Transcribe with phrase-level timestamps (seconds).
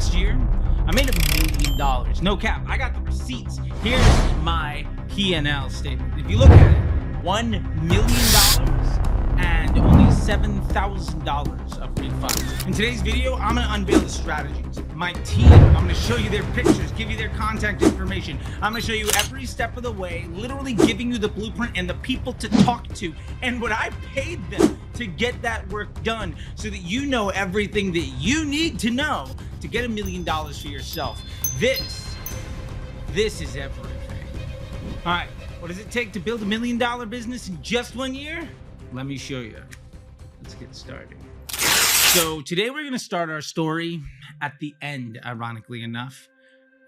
[0.00, 0.32] Last year,
[0.86, 2.22] I made a million dollars.
[2.22, 2.64] No cap.
[2.66, 3.58] I got the receipts.
[3.82, 6.18] Here's my P&L statement.
[6.18, 7.50] If you look at it, one
[7.86, 8.98] million dollars
[9.36, 12.66] and only $7,000 of refunds.
[12.66, 14.82] In today's video, I'm gonna unveil the strategies.
[14.94, 18.38] My team, I'm gonna show you their pictures, give you their contact information.
[18.62, 21.86] I'm gonna show you every step of the way, literally giving you the blueprint and
[21.86, 23.12] the people to talk to
[23.42, 27.92] and what I paid them to get that work done so that you know everything
[27.92, 29.26] that you need to know
[29.60, 31.22] to get a million dollars for yourself.
[31.58, 32.14] This,
[33.12, 33.90] this is everything.
[35.04, 35.28] All right,
[35.60, 38.48] what does it take to build a million dollar business in just one year?
[38.92, 39.62] Let me show you.
[40.42, 41.16] Let's get started.
[41.50, 44.00] So, today we're to start our story
[44.40, 46.28] at the end, ironically enough,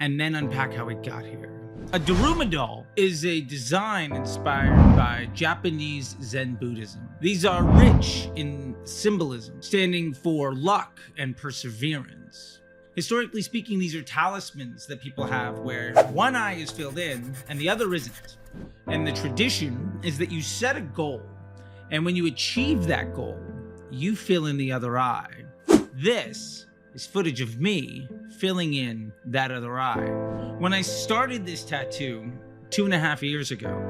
[0.01, 1.63] and then unpack how we got here.
[1.93, 7.09] A Daruma doll is a design inspired by Japanese Zen Buddhism.
[7.21, 12.52] These are rich in symbolism, standing for luck and perseverance.
[12.95, 17.59] Historically speaking, these are talismans that people have where one eye is filled in and
[17.59, 18.37] the other isn't.
[18.87, 21.23] And the tradition is that you set a goal
[21.91, 23.39] and when you achieve that goal,
[23.91, 25.45] you fill in the other eye.
[25.95, 28.09] This is footage of me
[28.39, 30.09] filling in that other eye.
[30.59, 32.33] When I started this tattoo
[32.71, 33.89] two and a half years ago,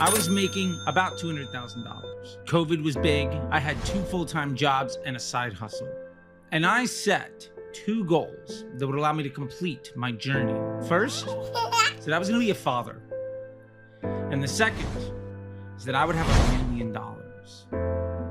[0.00, 2.46] I was making about $200,000.
[2.46, 3.28] COVID was big.
[3.50, 5.92] I had two full time jobs and a side hustle.
[6.50, 10.54] And I set two goals that would allow me to complete my journey.
[10.88, 13.02] First, that I was going to be a father.
[14.02, 14.86] And the second
[15.76, 17.66] is that I would have a million dollars.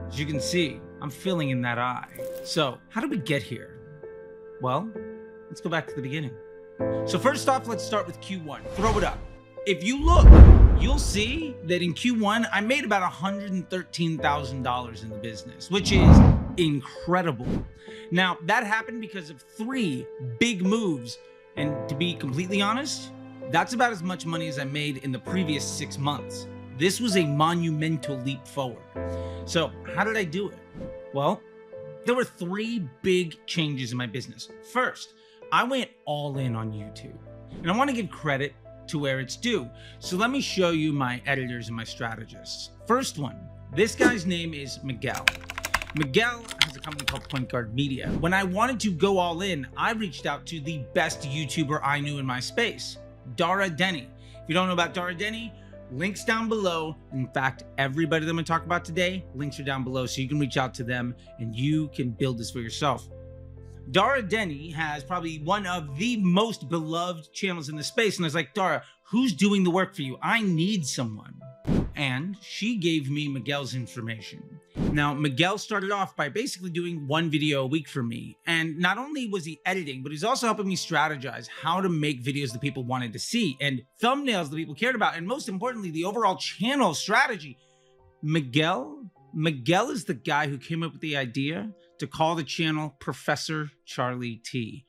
[0.08, 2.08] As you can see, I'm filling in that eye.
[2.44, 3.80] So, how did we get here?
[4.62, 4.90] Well,
[5.50, 6.32] let's go back to the beginning.
[7.06, 8.66] So, first off, let's start with Q1.
[8.76, 9.20] Throw it up.
[9.66, 10.28] If you look,
[10.80, 16.18] you'll see that in Q1, I made about $113,000 in the business, which is
[16.58, 17.48] incredible.
[18.12, 20.06] Now, that happened because of three
[20.40, 21.18] big moves.
[21.56, 23.12] And to be completely honest,
[23.52, 26.48] that's about as much money as I made in the previous six months.
[26.78, 28.84] This was a monumental leap forward.
[29.46, 30.58] So, how did I do it?
[31.14, 31.42] Well,
[32.06, 34.50] there were three big changes in my business.
[34.72, 35.14] First,
[35.52, 37.18] I went all in on YouTube.
[37.62, 38.54] And I want to give credit
[38.88, 39.70] to where it's due.
[40.00, 42.72] So let me show you my editors and my strategists.
[42.88, 43.38] First one,
[43.74, 45.26] this guy's name is Miguel.
[45.96, 48.08] Miguel has a company called Point Guard Media.
[48.20, 52.00] When I wanted to go all in, I reached out to the best YouTuber I
[52.00, 52.98] knew in my space,
[53.36, 54.08] Dara Denney.
[54.34, 55.52] If you don't know about Dara Denney,
[55.92, 56.96] links down below.
[57.14, 60.28] In fact, everybody that I'm to talk about today, links are down below so you
[60.28, 63.08] can reach out to them and you can build this for yourself.
[63.92, 68.18] Dara Denney has probably one of the most beloved channels in the space.
[68.18, 68.82] And I was like, Dara,
[69.14, 70.18] who's doing the work for you?
[70.24, 71.40] I need someone.
[71.96, 74.42] And she gave me Miguel's information.
[74.92, 78.36] Now, Miguel started off by basically doing one video a week for me.
[78.48, 82.24] And not only was he editing, but he's also helping me strategize how to make
[82.24, 85.16] videos that people wanted to see and thumbnails that people cared about.
[85.16, 87.60] And most importantly, the overall channel strategy.
[88.24, 91.70] Miguel, Miguel is the guy who came up with the idea
[92.00, 94.88] to call the channel Professor Charley T.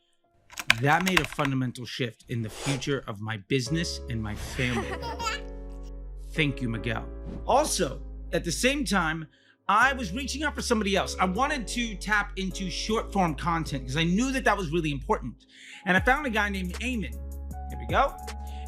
[0.81, 4.89] That made a fundamental shift in the future of my business and my family.
[6.33, 7.07] Thank you, Miguel.
[7.47, 8.03] Also,
[8.33, 9.27] at the same time,
[9.69, 11.17] I was reaching out for somebody else.
[11.19, 14.91] I wanted to tap into short form content because I knew that that was really
[14.91, 15.47] important.
[15.87, 17.13] And I found a guy named Ayman.
[17.13, 18.15] Here we go.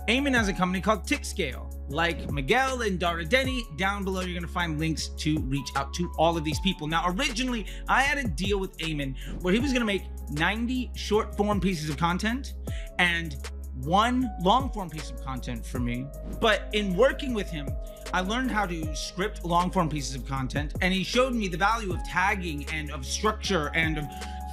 [0.08, 1.72] Ayman has a company called TikScale.
[1.88, 6.10] Like Miguel and Dara Denney, down below you're gonna find links to reach out to
[6.18, 6.86] all of these people.
[6.86, 11.36] Now, originally, I had a deal with Ayman where he was gonna make 90 short
[11.36, 12.54] form pieces of content
[12.98, 13.36] and
[13.82, 16.06] one long form piece of content for me.
[16.40, 17.68] But in working with him,
[18.12, 21.56] I learned how to script long form pieces of content, and he showed me the
[21.56, 24.04] value of tagging and of structure and of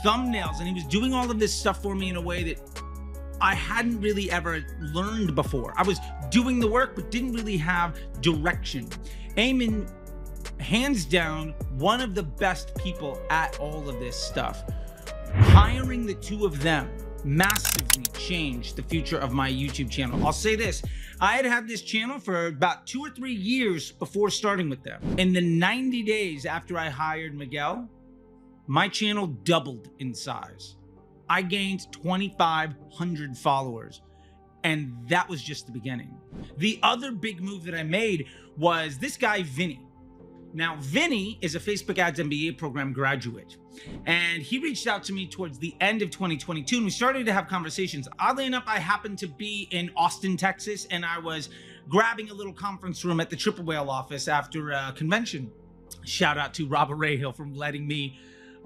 [0.03, 0.59] thumbnails.
[0.59, 2.59] And he was doing all of this stuff for me in a way that
[3.41, 5.73] I hadn't really ever learned before.
[5.77, 8.87] I was doing the work, but didn't really have direction.
[9.37, 9.89] Ayman,
[10.59, 14.63] hands down, one of the best people at all of this stuff.
[15.35, 16.89] Hiring the two of them
[17.23, 20.25] massively changed the future of my YouTube channel.
[20.25, 20.83] I'll say this
[21.19, 25.01] I had had this channel for about two or three years before starting with them.
[25.17, 27.89] In the 90 days after I hired Miguel,
[28.67, 30.75] my channel doubled in size.
[31.29, 34.01] I gained 2,500 followers.
[34.63, 36.17] And that was just the beginning.
[36.57, 38.27] The other big move that I made
[38.57, 39.85] was this guy, Vini.
[40.55, 43.57] Now, Vini is a Facebook Ads MBA program graduate,
[44.05, 47.33] and he reached out to me towards the end of 2022, and we started to
[47.33, 48.07] have conversations.
[48.19, 51.49] Oddly enough, I happened to be in Austin, Texas, and I was
[51.89, 55.51] grabbing a little conference room at the Triple Whale office after a convention.
[56.05, 58.19] Shout out to Robert Rahill for letting me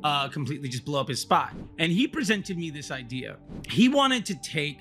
[0.03, 1.53] uh, completely just blow up his spot.
[1.79, 3.37] And he presented me this idea.
[3.69, 4.79] He wanted to take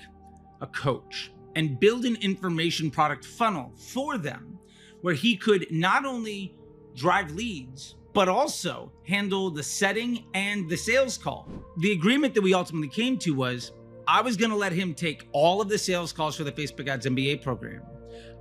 [0.59, 4.59] a coach and build an information product funnel for them
[5.01, 6.53] where he could not only
[6.97, 11.47] drive leads, but also handle the setting and the sales call.
[11.77, 13.71] The agreement that we ultimately came to was
[14.07, 16.87] I was going to let him take all of the sales calls for the Facebook
[16.87, 17.83] Ads MBA program.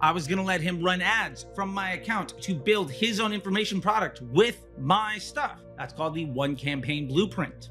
[0.01, 3.33] I was going to let him run ads from my account to build his own
[3.33, 5.61] information product with my stuff.
[5.77, 7.71] That's called the one campaign blueprint.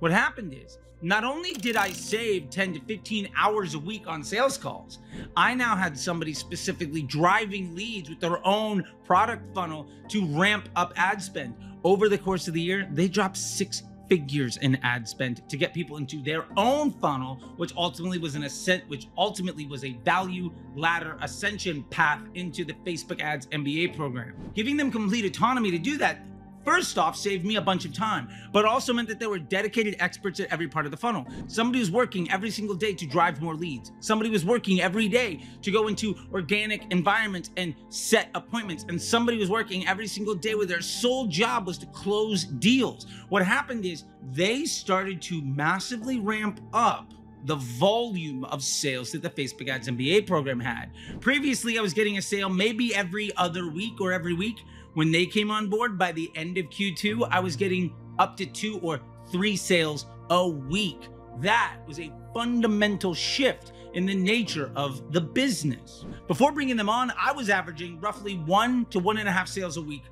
[0.00, 4.24] What happened is, not only did I save 10 to 15 hours a week on
[4.24, 5.00] sales calls,
[5.36, 10.94] I now had somebody specifically driving leads with their own product funnel to ramp up
[10.96, 11.54] ad spend.
[11.84, 15.74] Over the course of the year, they dropped six figures in ad spend to get
[15.74, 20.50] people into their own funnel, which ultimately was an ascent, which ultimately was a value
[20.74, 24.34] ladder ascension path into the Facebook ads MBA program.
[24.54, 26.24] Giving them complete autonomy to do that
[26.64, 29.96] First off, saved me a bunch of time, but also meant that there were dedicated
[30.00, 31.26] experts at every part of the funnel.
[31.46, 33.92] Somebody was working every single day to drive more leads.
[34.00, 38.86] Somebody was working every day to go into organic environments and set appointments.
[38.88, 43.06] And somebody was working every single day where their sole job was to close deals.
[43.28, 47.12] What happened is they started to massively ramp up
[47.44, 50.90] the volume of sales that the Facebook Ads MBA program had.
[51.20, 54.64] Previously, I was getting a sale maybe every other week or every week.
[54.94, 58.46] When they came on board by the end of Q2, I was getting up to
[58.46, 59.00] two or
[59.32, 61.08] three sales a week.
[61.40, 66.04] That was a fundamental shift in the nature of the business.
[66.28, 69.76] Before bringing them on, I was averaging roughly one to one and a half sales
[69.76, 70.04] a week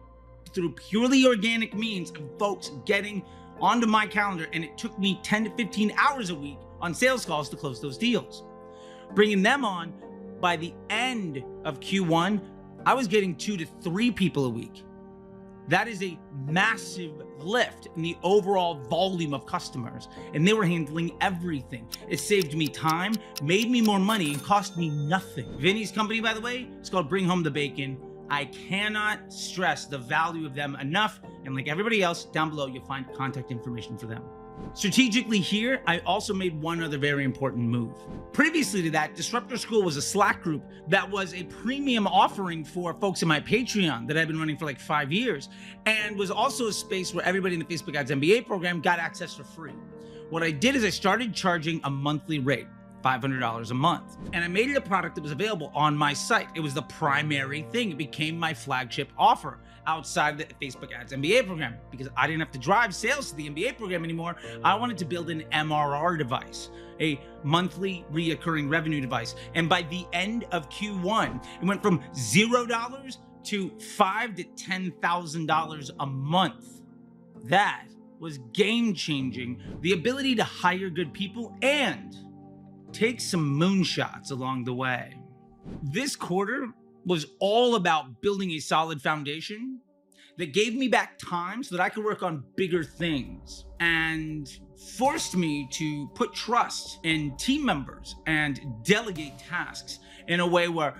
[0.52, 3.24] through purely organic means of folks getting
[3.60, 7.24] onto my calendar, and it took me 10 to 15 hours a week on sales
[7.24, 8.42] calls to close those deals.
[9.14, 9.94] Bringing them on
[10.40, 12.40] by the end of Q1,
[12.84, 14.82] I was getting two to three people a week.
[15.68, 21.16] That is a massive lift in the overall volume of customers, and they were handling
[21.20, 21.88] everything.
[22.08, 25.46] It saved me time, made me more money, and cost me nothing.
[25.58, 27.96] Vini's company, by the way, it's called Bring Home the Bacon.
[28.28, 31.20] I cannot stress the value of them enough.
[31.44, 34.24] And like everybody else, down below, you'll find contact information for them.
[34.74, 37.94] Strategically here, I also made one other very important move.
[38.32, 42.94] Previously to that, Disrupter School was a Slack group that was a premium offering for
[42.94, 45.50] folks in my Patreon that I've been running for like five years,
[45.84, 49.34] and was also a space where everybody in the Facebook Ads MBA program got access
[49.34, 49.74] for free.
[50.30, 52.66] What I did is I started charging a monthly rate.
[53.02, 54.16] $500 a month.
[54.32, 56.46] And I made it a product that was available on my site.
[56.54, 57.90] It was the primary thing.
[57.90, 62.52] It became my flagship offer outside the Facebook Ads MBA program because I didn't have
[62.52, 64.36] to drive sales to the MBA program anymore.
[64.64, 66.70] I wanted to build an MRR device,
[67.00, 69.34] a monthly reoccurring revenue device.
[69.54, 74.92] And by the end of Q1, it went from zero dollars to five to ten
[75.02, 76.82] thousand dollars a month.
[77.44, 77.86] That
[78.20, 79.60] was game changing.
[79.80, 82.16] The ability to hire good people and
[82.92, 85.18] take some moonshots along the way.
[85.82, 86.68] This quarter,
[87.04, 89.80] was all about building a solid foundation
[90.38, 94.48] that gave me back time so that I could work on bigger things and
[94.96, 100.94] forced me to put trust in team members and delegate tasks in a way where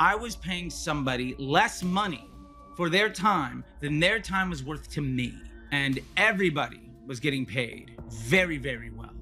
[0.00, 2.28] I was paying somebody less money
[2.76, 5.34] for their time than their time was worth to me.
[5.72, 9.17] And everybody was getting paid very, very well.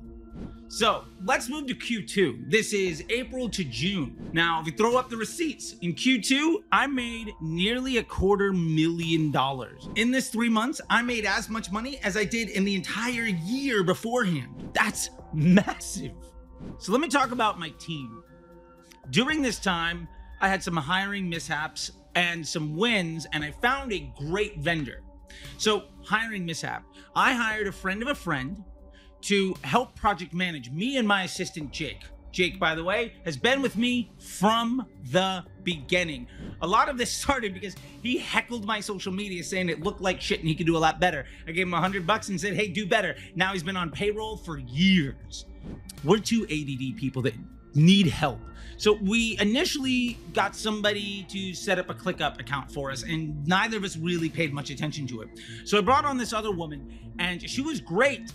[0.69, 2.51] So let's move to Q2.
[2.51, 4.31] This is April to June.
[4.33, 9.31] Now, if we throw up the receipts, in Q2, I made nearly a quarter million
[9.31, 9.89] dollars.
[9.95, 13.27] In this three months, I made as much money as I did in the entire
[13.27, 14.71] year beforehand.
[14.75, 16.13] That's massive.
[16.79, 18.23] So let me talk about my team.
[19.11, 20.09] During this time,
[20.41, 25.03] I had some hiring mishaps and some wins, and I found a great vendor.
[25.59, 26.85] So, hiring mishap.
[27.15, 28.65] I hired a friend of a friend
[29.23, 32.03] to help project manage me and my assistant, Jake.
[32.37, 36.27] Jake, by the way, has been with me from the beginning.
[36.61, 40.21] A lot of this started because he heckled my social media saying it looked like
[40.21, 41.25] shit and he could do a lot better.
[41.47, 43.17] I gave him a hundred bucks and said, hey, do better.
[43.35, 45.47] Now he's been on payroll for years.
[46.05, 47.35] We're two ADD people that
[47.75, 48.39] need help.
[48.79, 53.79] So we initially got somebody to set up a ClickUp account for us, and neither
[53.79, 55.29] of us really paid much attention to it.
[55.65, 58.33] So I brought on this other woman, and she was great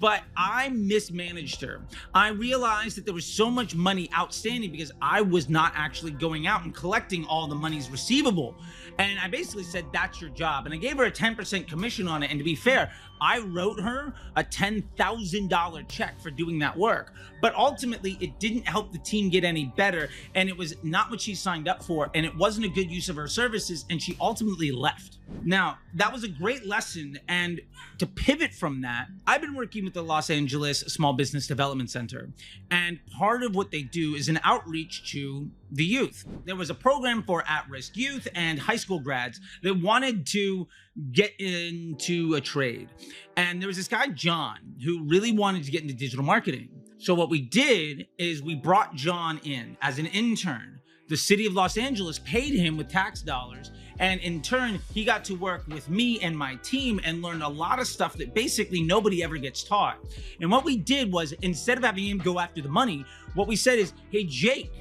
[0.00, 1.82] but I mismanaged her.
[2.14, 6.46] I realized that there was so much money outstanding because I was not actually going
[6.46, 8.56] out and collecting all the monies receivable.
[8.98, 10.66] And I basically said, That's your job.
[10.66, 12.30] And I gave her a 10% commission on it.
[12.30, 17.12] And to be fair, I wrote her a $10,000 check for doing that work.
[17.40, 20.08] But ultimately, it didn't help the team get any better.
[20.34, 22.10] And it was not what she signed up for.
[22.14, 23.84] And it wasn't a good use of her services.
[23.90, 25.18] And she ultimately left.
[25.42, 27.18] Now, that was a great lesson.
[27.28, 27.60] And
[27.98, 32.30] to pivot from that, I've been working with the Los Angeles Small Business Development Center.
[32.70, 36.24] And part of what they do is an outreach to the youth.
[36.44, 40.66] There was a program for at risk youth and high school grads that wanted to
[41.12, 42.88] get into a trade.
[43.36, 46.68] And there was this guy, John, who really wanted to get into digital marketing.
[46.98, 50.80] So, what we did is we brought John in as an intern.
[51.08, 53.70] The city of Los Angeles paid him with tax dollars.
[53.98, 57.48] And in turn, he got to work with me and my team and learn a
[57.48, 59.98] lot of stuff that basically nobody ever gets taught.
[60.40, 63.04] And what we did was instead of having him go after the money,
[63.34, 64.72] what we said is, hey, Jake,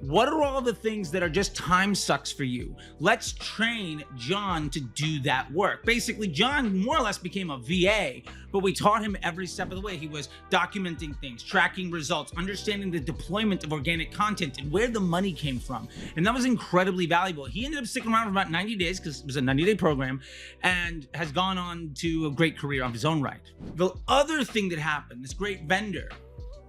[0.00, 2.76] what are all the things that are just time sucks for you?
[3.00, 5.84] Let's train John to do that work.
[5.84, 8.20] Basically, John more or less became a VA,
[8.52, 9.96] but we taught him every step of the way.
[9.96, 15.00] He was documenting things, tracking results, understanding the deployment of organic content and where the
[15.00, 15.88] money came from.
[16.16, 17.46] And that was incredibly valuable.
[17.46, 19.74] He ended up sticking around for about 90 days because it was a 90 day
[19.74, 20.20] program
[20.62, 23.40] and has gone on to a great career of his own right.
[23.76, 26.10] The other thing that happened, this great vendor,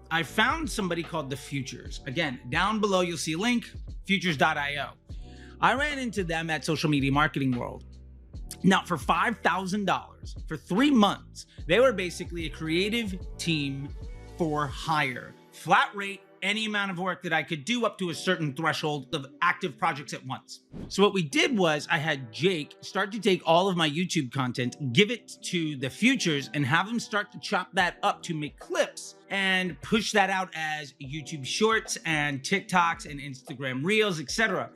[0.10, 2.02] I found somebody called The Futures.
[2.06, 3.70] Again, down below you'll see a link,
[4.06, 4.90] futures.io.
[5.60, 7.84] I ran into them at Social Media Marketing World.
[8.64, 13.90] Now, for $5,000 for three months, they were basically a creative team
[14.38, 15.34] for hire.
[15.52, 19.14] Flat rate, any amount of work that I could do up to a certain threshold
[19.14, 20.62] of active projects at once.
[20.88, 24.32] So what we did was I had Jake start to take all of my YouTube
[24.32, 28.34] content, give it to the futures and have them start to chop that up to
[28.34, 34.70] make clips and push that out as YouTube shorts and TikToks and Instagram reels, etc.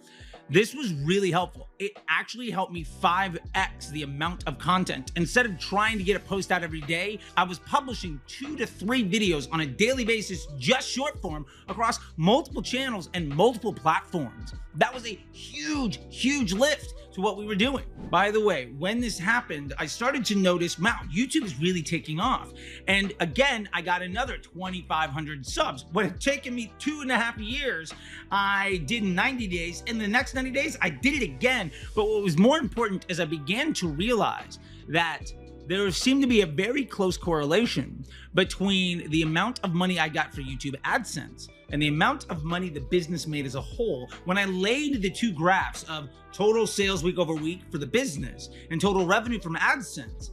[0.52, 1.70] This was really helpful.
[1.80, 5.14] It actually helped me 5x the amount of content.
[5.16, 8.66] Instead of trying to get a post out every day, I was publishing two to
[8.66, 14.54] three videos on a daily basis, just short form, across multiple channels and multiple platforms.
[14.76, 17.86] That was a huge, huge lift to what we were doing.
[18.10, 22.20] By the way, when this happened, I started to notice, wow, YouTube is really taking
[22.20, 22.52] off.
[22.88, 25.86] And again, I got another 2,500 subs.
[25.92, 27.94] What had taken me two and a half years,
[28.32, 29.84] I did in 90 days.
[29.88, 31.72] In the next 90 days, I did it again.
[31.96, 35.32] But what was more important is I began to realize that
[35.68, 38.04] there seemed to be a very close correlation
[38.34, 42.70] between the amount of money I got for YouTube AdSense and the amount of money
[42.70, 47.04] the business made as a whole when I laid the two graphs of total sales
[47.04, 50.32] week over week for the business and total revenue from AdSense,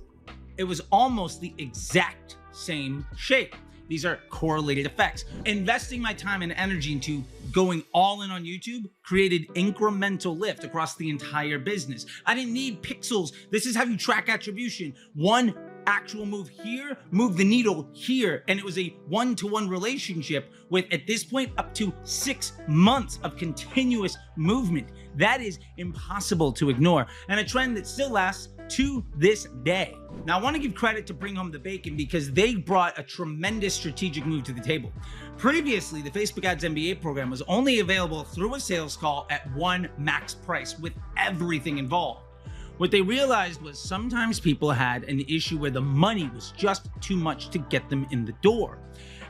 [0.57, 3.55] it was almost the exact same shape.
[3.89, 5.25] These are correlated effects.
[5.47, 10.97] Investing my time and energy into going all in on YouTube created incremental lift across
[10.97, 12.05] the entire business.
[12.27, 13.33] I didn't need pixels.
[13.51, 14.95] This is how you track attribution.
[15.15, 15.55] One
[15.89, 18.45] actual move here, move the needle here.
[18.47, 22.53] And it was a one to one relationship with, at this point, up to six
[22.69, 24.89] months of continuous movement.
[25.17, 29.97] That is impossible to ignore, and a trend that still lasts to this day.
[30.27, 33.03] Now, I want to give credit to Bring Home the Bacon because they brought a
[33.03, 34.93] tremendous strategic move to the table.
[35.39, 39.89] Previously, the Facebook Ads MBA program was only available through a sales call at one
[39.97, 42.28] max price with everything involved.
[42.79, 47.17] What they realized was sometimes people had an issue where the money was just too
[47.17, 48.79] much to get them in the door.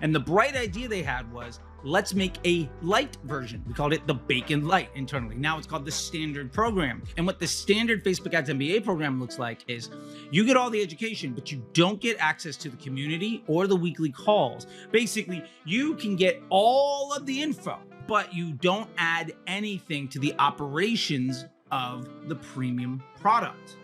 [0.02, 3.64] And the bright idea they had was let's make a light version.
[3.66, 5.34] We called it the Bacon Light internally.
[5.34, 7.02] Now it's called the standard program.
[7.16, 9.88] And what the standard Facebook Ads MBA program looks like is
[10.30, 13.76] you get all the education, but you don't get access to the community or the
[13.76, 14.66] weekly calls.
[14.92, 20.34] Basically, you can get all of the info, but you don't add anything to the
[20.38, 23.76] operations of the premium product.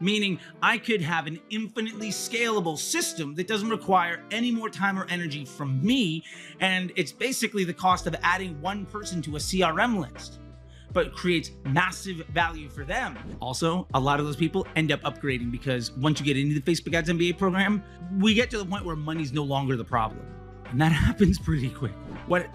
[0.00, 5.06] Meaning, I could have an infinitely scalable system that doesn't require any more time or
[5.08, 6.24] energy from me,
[6.58, 10.40] and it's basically the cost of adding one person to a CRM list
[10.92, 13.16] but creates massive value for them.
[13.40, 16.60] Also, a lot of those people end up upgrading because once you get into the
[16.60, 17.82] Facebook Ads MBA program,
[18.18, 20.26] we get to the point where money's no longer the problem.
[20.70, 21.92] And that happens pretty quick.
[22.26, 22.46] What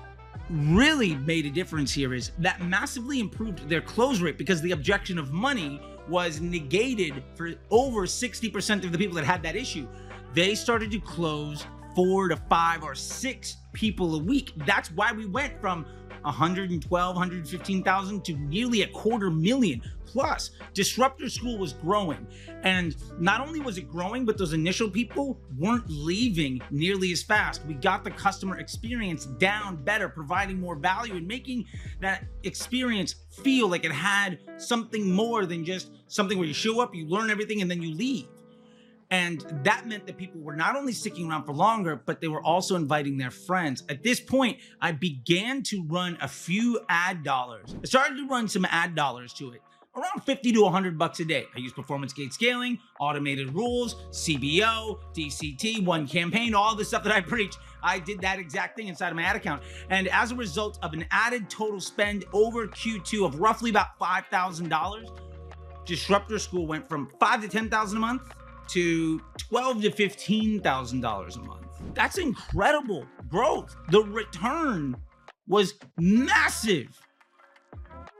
[0.49, 5.17] really made a difference here is that massively improved their close rate because the objection
[5.17, 9.87] of money was negated for over 60% of the people that had that issue.
[10.33, 14.53] They started to close four to five or six people a week.
[14.65, 15.85] That's why we went from
[16.27, 19.81] 112, 115,000 to nearly a quarter million.
[20.05, 22.25] Plus, Disrupter School was growing.
[22.63, 27.65] And not only was it growing, but those initial people weren't leaving nearly as fast.
[27.65, 31.65] We got the customer experience down better, providing more value and making
[32.01, 36.93] that experience feel like it had something more than just something where you show up,
[36.95, 38.27] you learn everything, and then you leave.
[39.09, 42.43] And that meant that people were not only sticking around for longer, but they were
[42.43, 43.83] also inviting their friends.
[43.87, 47.75] At this point, I began to run a few ad dollars.
[47.81, 49.61] I started to run some ad dollars to it.
[49.95, 51.45] Around 50 to 100 bucks a day.
[51.55, 57.13] I use performance gate scaling, automated rules, CBO, DCT, one campaign, all the stuff that
[57.13, 57.55] I preach.
[57.81, 59.63] I did that exact thing inside of my ad account.
[59.89, 65.19] And as a result of an added total spend over Q2 of roughly about $5,000,
[65.85, 68.21] Disrupter School went from five to 10,000 a month
[68.69, 71.67] to twelve to fifteen thousand dollars a month.
[71.93, 73.75] That's incredible growth.
[73.89, 74.95] The return
[75.47, 76.99] was massive.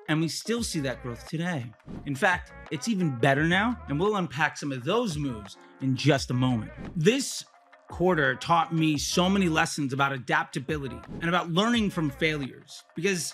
[0.10, 1.66] And we still see that growth today.
[2.06, 6.32] In fact, it's even better now, and we'll unpack some of those moves in just
[6.32, 6.72] a moment.
[6.96, 7.44] This
[7.90, 13.34] quarter taught me so many lessons about adaptability and about learning from failures because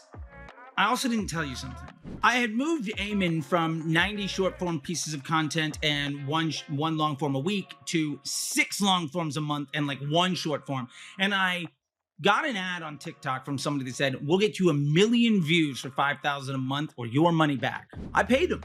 [0.77, 1.89] I also didn't tell you something.
[2.24, 7.15] I had moved Ayman from 90 short form pieces of content and one one long
[7.15, 10.88] form a week to six long forms a month and like one short form.
[11.20, 11.68] And I
[12.22, 15.80] got an ad on TikTok from somebody that said, "We'll get you a million views
[15.80, 18.63] for 5,000 a month or your money back." I paid them.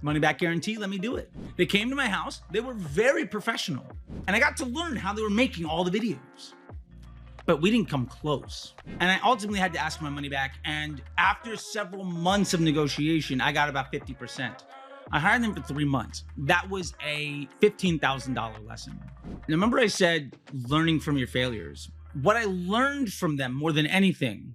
[0.00, 1.30] Money back guarantee, let me do it.
[1.56, 2.42] They came to my house.
[2.50, 3.86] They were very professional.
[4.26, 6.54] And I got to learn how they were making all the videos
[7.46, 8.74] but we didn't come close.
[9.00, 10.56] And I ultimately had to ask for my money back.
[10.64, 14.62] And after several months of negotiation, I got about 50%.
[15.10, 16.24] I hired them for three months.
[16.38, 18.98] That was a $15,000 lesson.
[19.24, 20.36] Now, remember, I said
[20.68, 21.90] learning from your failures.
[22.22, 24.54] What I learned from them more than anything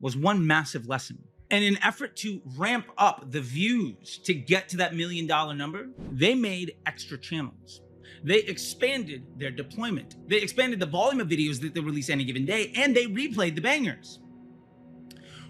[0.00, 1.18] was one massive lesson.
[1.50, 5.54] And in an effort to ramp up the views to get to that million dollar
[5.54, 7.80] number, they made extra channels
[8.22, 10.16] they expanded their deployment.
[10.28, 13.54] They expanded the volume of videos that they release any given day, and they replayed
[13.54, 14.20] the bangers.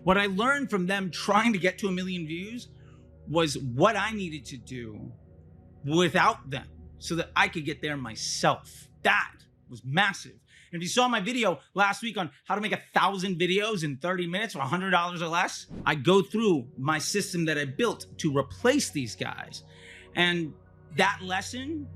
[0.04, 2.68] What I learned from them trying to get to a million views
[3.28, 5.12] was what I needed to do
[5.84, 6.66] without them
[6.98, 8.88] so that I could get there myself.
[9.02, 9.32] That
[9.68, 10.32] was massive.
[10.72, 13.84] And if you saw my video last week on how to make a thousand videos
[13.84, 18.06] in 30 minutes for $100 or less, I go through my system that I built
[18.18, 19.64] to replace these guys.
[20.14, 20.52] And
[20.96, 21.86] that lesson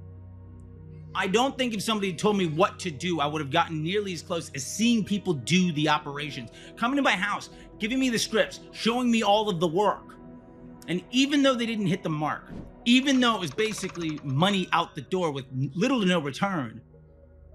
[1.14, 4.12] I don't think if somebody told me what to do, I would have gotten nearly
[4.12, 6.50] as close as seeing people do the operations.
[6.76, 10.14] Coming to my house, giving me the scripts, showing me all of the work.
[10.88, 12.44] And even though they didn't hit the mark,
[12.84, 16.80] even though it was basically money out the door with little to no return,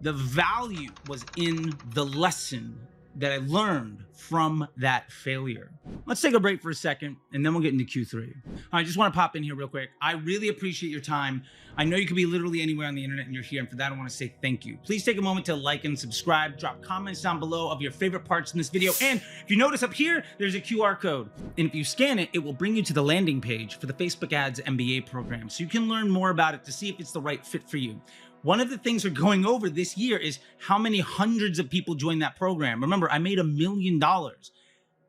[0.01, 2.79] the value was in the lesson
[3.17, 5.71] that I learned from that failure.
[6.06, 8.34] Let's take a break for a second and then we'll get into Q3.
[8.71, 9.89] I just want to pop in here real quick.
[10.01, 11.43] I really appreciate your time.
[11.80, 13.75] I know you could be literally anywhere on the internet and you're here, and for
[13.75, 14.80] that, I want to say thank you.
[14.84, 18.25] Please take a moment to like and subscribe, drop comments down below of your favorite
[18.25, 18.93] parts in this video.
[18.99, 21.30] And if you notice up here, there's a QR code.
[21.58, 23.93] And if you scan it, it will bring you to the landing page for the
[23.93, 25.49] Facebook Ads MBA program.
[25.49, 27.77] So you can learn more about it to see if it's the right fit for
[27.77, 28.01] you.
[28.47, 31.95] One of the things we're going over this year is how many hundreds of people
[31.95, 32.79] joined that program.
[32.79, 34.53] Remember, I made a million dollars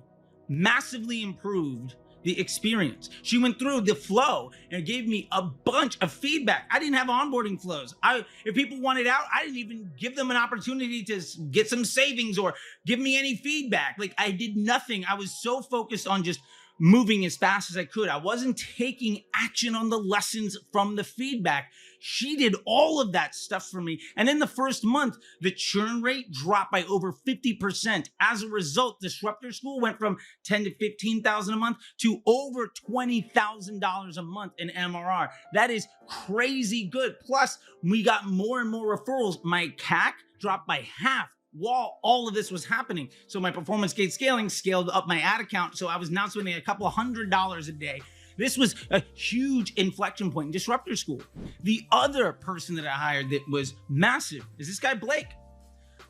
[0.50, 3.10] massively improved the experience.
[3.22, 6.68] She went through the flow and gave me a bunch of feedback.
[6.70, 7.96] I didn't have onboarding flows.
[8.04, 11.86] I if people wanted out, I didn't even give them an opportunity to get some
[11.86, 13.96] savings or give me any feedback.
[13.98, 15.06] Like I did nothing.
[15.06, 16.42] I was so focused on just
[16.80, 18.10] moving as fast as I could.
[18.10, 21.72] I wasn't taking action on the lessons from the feedback.
[22.00, 24.00] She did all of that stuff for me.
[24.16, 28.10] And in the first month, the churn rate dropped by over 50%.
[28.20, 34.18] As a result, Disrupter School went from 10 to 15,000 a month to over $20,000
[34.18, 35.30] a month in MRR.
[35.54, 37.16] That is crazy good.
[37.26, 39.44] Plus, we got more and more referrals.
[39.44, 43.10] My CAC dropped by half while all of this was happening.
[43.28, 45.78] So my performance gate scaling scaled up my ad account.
[45.78, 48.02] So I was now spending a couple hundred dollars a day.
[48.40, 51.22] This was a huge inflection point in Disrupter School.
[51.64, 55.28] The other person that I hired that was massive is this guy, Blake.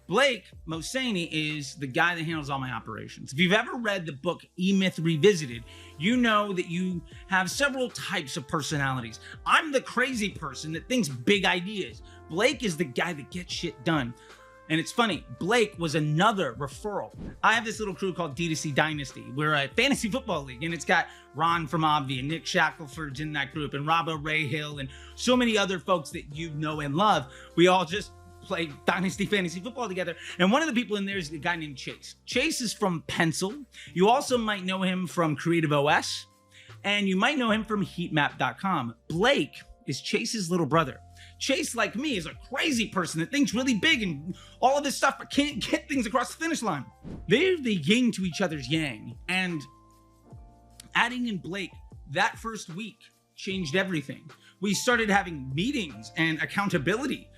[0.08, 3.34] Blake Mosani is the guy that handles all my operations.
[3.34, 5.64] If you've ever read the book E Myth Revisited,
[5.98, 9.20] you know that you have several types of personalities.
[9.48, 12.04] I'm the crazy person that thinks big ideas.
[12.30, 14.14] Blake is the guy that gets shit done.
[14.70, 17.12] And it's funny, Blake was another referral.
[17.44, 19.26] I have this little crew called D2C Dynasty.
[19.36, 23.34] We're a fantasy football league, and it's got Ron from Obvi and Nick Shackelford's in
[23.34, 27.28] that group, and Robbo Rahill, and so many other folks that you know and love.
[27.56, 28.12] We all just
[28.44, 30.16] play Dynasty Fantasy Football together.
[30.38, 32.16] And one of the people in there is a guy named Chase.
[32.26, 33.54] Chase is from Pencil.
[33.94, 36.28] You also might know him from Creative OS,
[36.84, 38.94] and you might know him from Heatmap.com.
[39.08, 39.56] Blake
[39.88, 41.00] is Chase's little brother.
[41.40, 44.98] Chase, like me, is a crazy person that thinks really big and all of this
[44.98, 46.86] stuff, but can't get things across the finish line.
[47.28, 49.18] They're the yin to each other's yang.
[49.28, 49.62] And
[50.96, 51.72] adding in Blake
[52.12, 52.98] that first week
[53.36, 54.30] changed everything.
[54.62, 57.30] We started having meetings and accountability.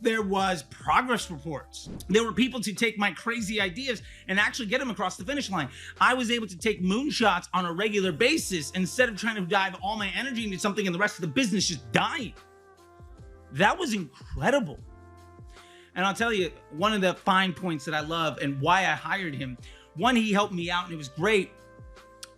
[0.00, 1.88] There was progress reports.
[2.08, 5.50] There were people to take my crazy ideas and actually get them across the finish
[5.50, 5.68] line.
[6.00, 9.76] I was able to take moonshots on a regular basis instead of trying to dive
[9.82, 12.34] all my energy into something and the rest of the business just dying.
[13.52, 14.78] That was incredible.
[15.94, 18.92] And I'll tell you, one of the fine points that I love and why I
[18.92, 19.56] hired him,
[19.94, 21.50] one, he helped me out and it was great.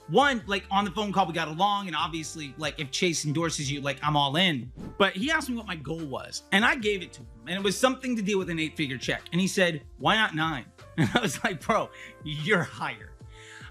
[0.09, 3.71] One, like on the phone call, we got along, and obviously, like if Chase endorses
[3.71, 4.73] you, like I'm all in.
[4.97, 7.57] But he asked me what my goal was, and I gave it to him, and
[7.57, 9.21] it was something to deal with an eight figure check.
[9.33, 10.65] And he said, Why not nine?
[10.97, 11.91] And I was like, Bro,
[12.25, 13.11] you're hired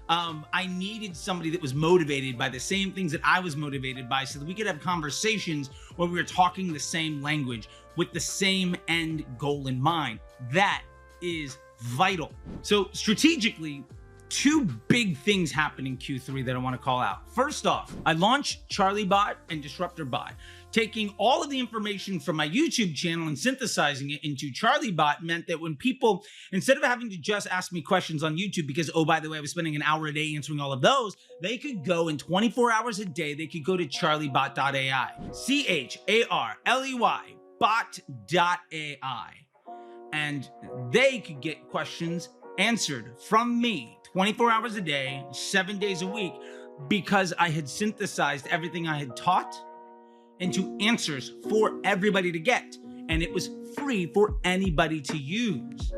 [0.08, 4.08] um, I needed somebody that was motivated by the same things that I was motivated
[4.08, 8.12] by so that we could have conversations where we were talking the same language with
[8.12, 10.20] the same end goal in mind.
[10.52, 10.82] That
[11.20, 12.32] is vital.
[12.62, 13.84] So, strategically,
[14.28, 17.28] two big things happened in Q3 that I want to call out.
[17.30, 20.32] First off, I launched CharleyBot and DisrupterBot
[20.72, 25.46] taking all of the information from my YouTube channel and synthesizing it into CharleyBot meant
[25.46, 29.04] that when people, instead of having to just ask me questions on YouTube, because, oh,
[29.04, 31.58] by the way, I was spending an hour a day answering all of those, they
[31.58, 35.10] could go in 24 hours a day, they could go to charleybot.ai.
[35.32, 39.30] C H A R L E Y bot.ai.
[40.12, 40.50] And
[40.90, 46.32] they could get questions answered from me 24 hours a day, seven days a week,
[46.88, 49.54] because I had synthesized everything I had taught
[50.40, 52.76] into answers for everybody to get.
[53.08, 55.92] And it was free for anybody to use.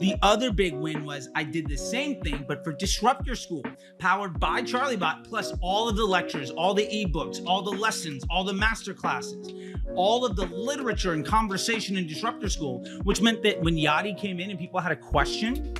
[0.00, 3.62] The other big win was I did the same thing, but for Disrupter School,
[3.98, 8.42] powered by CharleyBot, plus all of the lectures, all the ebooks, all the lessons, all
[8.42, 9.52] the master classes,
[9.94, 14.40] all of the literature and conversation in Disrupter School, which meant that when Yady came
[14.40, 15.74] in and people had a question,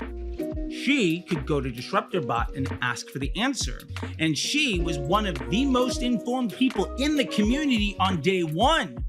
[0.70, 3.80] she could go to DisrupterBot and ask for the answer.
[4.18, 9.04] And she was one of the most informed people in the community on day one,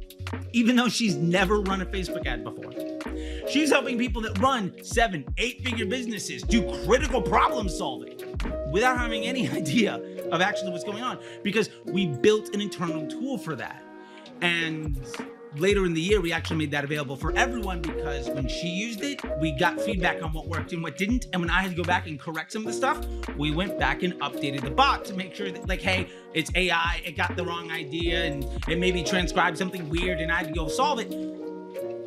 [0.54, 2.72] even though she's never run a Facebook ad before.
[3.48, 8.20] She's helping people that run seven, eight figure businesses do critical problem solving
[8.72, 13.38] without having any idea of actually what's going on because we built an internal tool
[13.38, 13.84] for that.
[14.42, 15.00] And
[15.58, 19.02] later in the year, we actually made that available for everyone because when she used
[19.02, 21.28] it, we got feedback on what worked and what didn't.
[21.34, 23.06] And when I had to go back and correct some of the stuff,
[23.38, 27.02] we went back and updated the bot to make sure that, like, hey, it's AI,
[27.06, 30.54] it got the wrong idea, and it maybe transcribed something weird, and I had to
[30.54, 31.10] go solve it.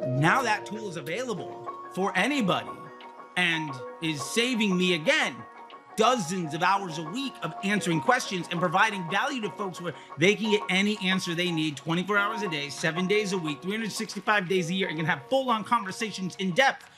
[0.06, 2.68] Now that tool is available for anybody
[3.36, 3.70] and
[4.02, 5.34] is saving me again
[5.98, 10.36] dozens of hours a week of answering questions and providing value to folks where they
[10.36, 14.48] can get any answer they need 24 hours a day, seven days a week, 365
[14.48, 16.88] days a year, and can have full on conversations in depth.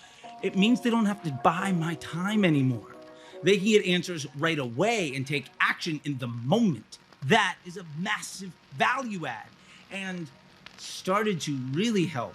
[0.42, 2.94] It means they don't have to buy my time anymore.
[3.42, 6.98] they can get answers right away and take action in the moment.
[7.24, 9.48] That is a massive value add
[9.90, 10.28] and
[10.76, 12.34] started to really help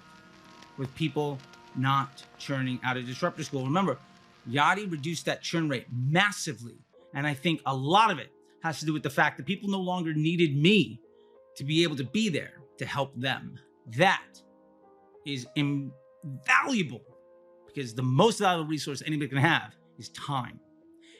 [0.77, 1.37] with people
[1.75, 3.65] not churning out of disrupter school.
[3.65, 3.99] Remember,
[4.47, 6.77] Yady reduced that churn rate massively.
[7.13, 8.31] And I think a lot of it
[8.61, 10.99] has to do with the fact that people no longer needed me
[11.55, 13.57] to be able to be there to help them.
[13.97, 14.41] That
[15.25, 17.01] is invaluable
[17.67, 20.59] because the most valuable resource anybody can have is time.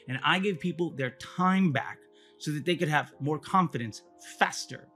[0.08, 1.98] And I gave people their time back
[2.38, 4.02] so that they could have more confidence
[4.38, 4.88] faster.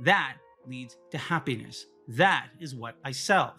[0.00, 1.86] That leads to happiness.
[2.08, 3.54] That is what I sell.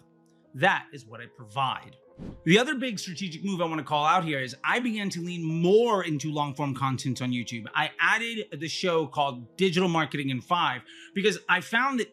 [0.54, 1.96] That is what I provide.
[2.44, 5.20] The other big strategic move I want to call out here is I began to
[5.20, 7.66] lean more into long form content on YouTube.
[7.74, 10.82] I added the show called Digital Marketing in Five
[11.14, 12.08] because I found that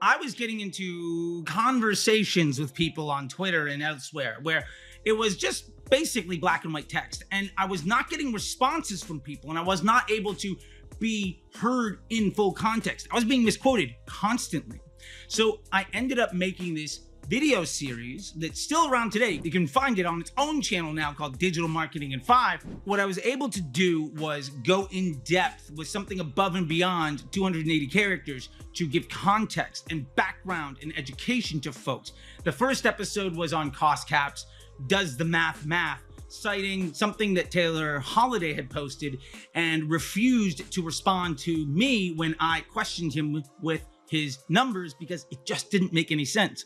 [0.00, 4.64] I was getting into conversations with people on Twitter and elsewhere where
[5.04, 7.24] it was just basically black and white text.
[7.32, 10.56] And I was not getting responses from people and I was not able to
[10.98, 13.08] be heard in full context.
[13.10, 14.80] I was being misquoted constantly.
[15.28, 19.40] So I ended up making this video series that's still around today.
[19.44, 22.66] You can find it on its own channel now called Digital Marketing in Five.
[22.82, 27.30] What I was able to do was go in depth with something above and beyond
[27.30, 32.10] 280 characters to give context and background and education to folks.
[32.42, 34.46] The first episode was on cost caps,
[34.88, 39.18] does the math math, citing something that Taylor Holiday had posted
[39.54, 45.46] and refused to respond to me when I questioned him with his numbers because it
[45.46, 46.64] just didn't make any sense.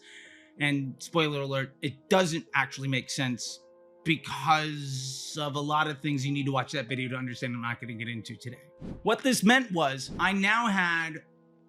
[0.61, 3.61] And spoiler alert, it doesn't actually make sense
[4.05, 7.63] because of a lot of things you need to watch that video to understand I'm
[7.63, 8.63] not going to get into today.
[9.03, 11.23] What this meant was I now had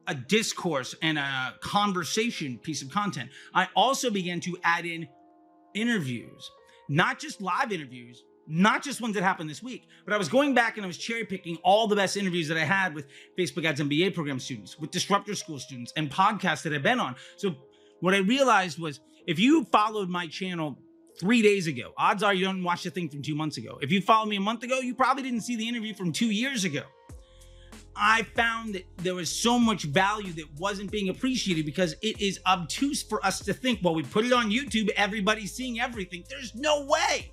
[0.07, 3.29] a discourse and a conversation piece of content.
[3.53, 5.07] I also began to add in
[5.73, 6.51] interviews,
[6.89, 10.53] not just live interviews, not just ones that happened this week, but I was going
[10.53, 13.65] back and I was cherry picking all the best interviews that I had with Facebook
[13.65, 17.15] Ads MBA program students, with Disrupter School students, and podcasts that I've been on.
[17.37, 17.55] So
[17.99, 20.77] what I realized was if you followed my channel
[21.19, 23.77] three days ago, odds are you don't watch the thing from two months ago.
[23.81, 26.31] If you followed me a month ago, you probably didn't see the interview from two
[26.31, 26.83] years ago.
[27.95, 32.39] I found that there was so much value that wasn't being appreciated because it is
[32.45, 36.25] obtuse for us to think, well, we put it on YouTube, everybody's seeing everything.
[36.29, 37.31] There's no way.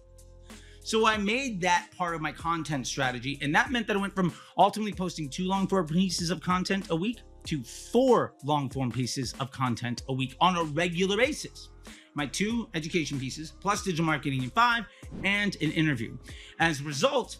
[0.84, 3.38] So I made that part of my content strategy.
[3.42, 6.90] And that meant that I went from ultimately posting two long form pieces of content
[6.90, 11.68] a week to four long form pieces of content a week on a regular basis.
[12.14, 14.84] My two education pieces, plus digital marketing in five,
[15.24, 16.16] and an interview.
[16.60, 17.38] As a result,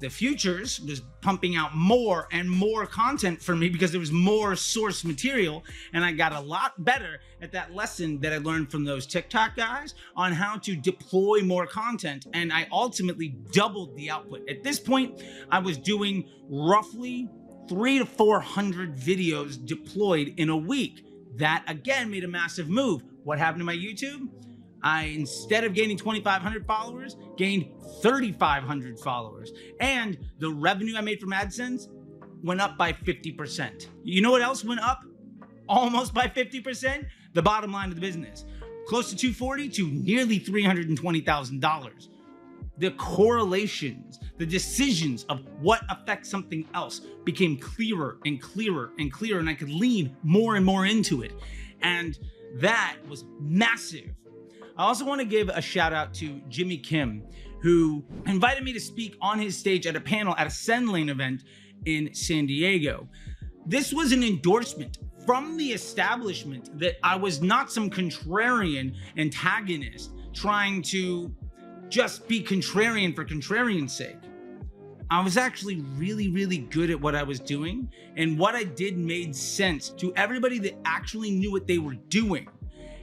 [0.00, 4.56] the futures was pumping out more and more content for me because there was more
[4.56, 8.84] source material and i got a lot better at that lesson that i learned from
[8.84, 14.46] those tiktok guys on how to deploy more content and i ultimately doubled the output
[14.48, 17.28] at this point i was doing roughly
[17.68, 21.06] three to 400 videos deployed in a week.
[21.36, 23.02] That again made a massive move.
[23.24, 24.28] What happened to my YouTube?
[24.82, 27.66] I, instead of gaining 2,500 followers, gained
[28.02, 29.52] 3,500 followers.
[29.80, 31.88] And the revenue I made from AdSense
[32.42, 33.88] went up by 50%.
[34.04, 35.02] You know what else went up
[35.68, 37.06] almost by 50%?
[37.32, 38.44] The bottom line of the business.
[38.86, 42.08] Close to 240 to nearly $320,000
[42.78, 49.38] the correlations, the decisions of what affects something else became clearer and clearer and clearer,
[49.38, 51.32] and I could lean more and more into it.
[51.82, 52.18] And
[52.56, 54.10] that was massive.
[54.76, 57.22] I also want to give a shout out to Jimmy Kim,
[57.62, 61.44] who invited me to speak on his stage at a panel at a Sendlane event
[61.86, 63.08] in San Diego.
[63.66, 70.82] This was an endorsement from the establishment that I was not some contrarian antagonist trying
[70.82, 71.34] to
[71.88, 74.16] just be contrarian for contrarian's sake.
[75.10, 78.96] I was actually really, really good at what I was doing, and what I did
[78.96, 82.48] made sense to everybody that actually knew what they were doing.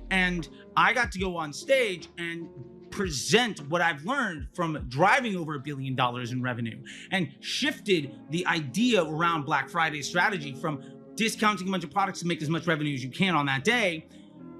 [0.09, 2.49] And I got to go on stage and
[2.89, 8.45] present what I've learned from driving over a billion dollars in revenue and shifted the
[8.45, 10.83] idea around Black Friday strategy from
[11.15, 13.63] discounting a bunch of products to make as much revenue as you can on that
[13.63, 14.07] day.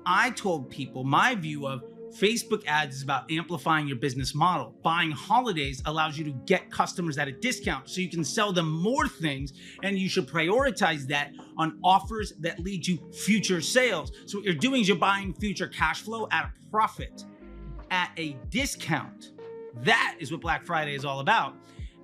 [0.06, 4.76] I told people my view of Facebook ads is about amplifying your business model.
[4.84, 8.69] Buying holidays allows you to get customers at a discount so you can sell them
[8.69, 14.12] more things, and you should prioritize that on offers that lead to future sales.
[14.26, 17.26] So, what you're doing is you're buying future cash flow at a profit,
[17.89, 19.32] at a discount.
[19.84, 21.56] That is what Black Friday is all about.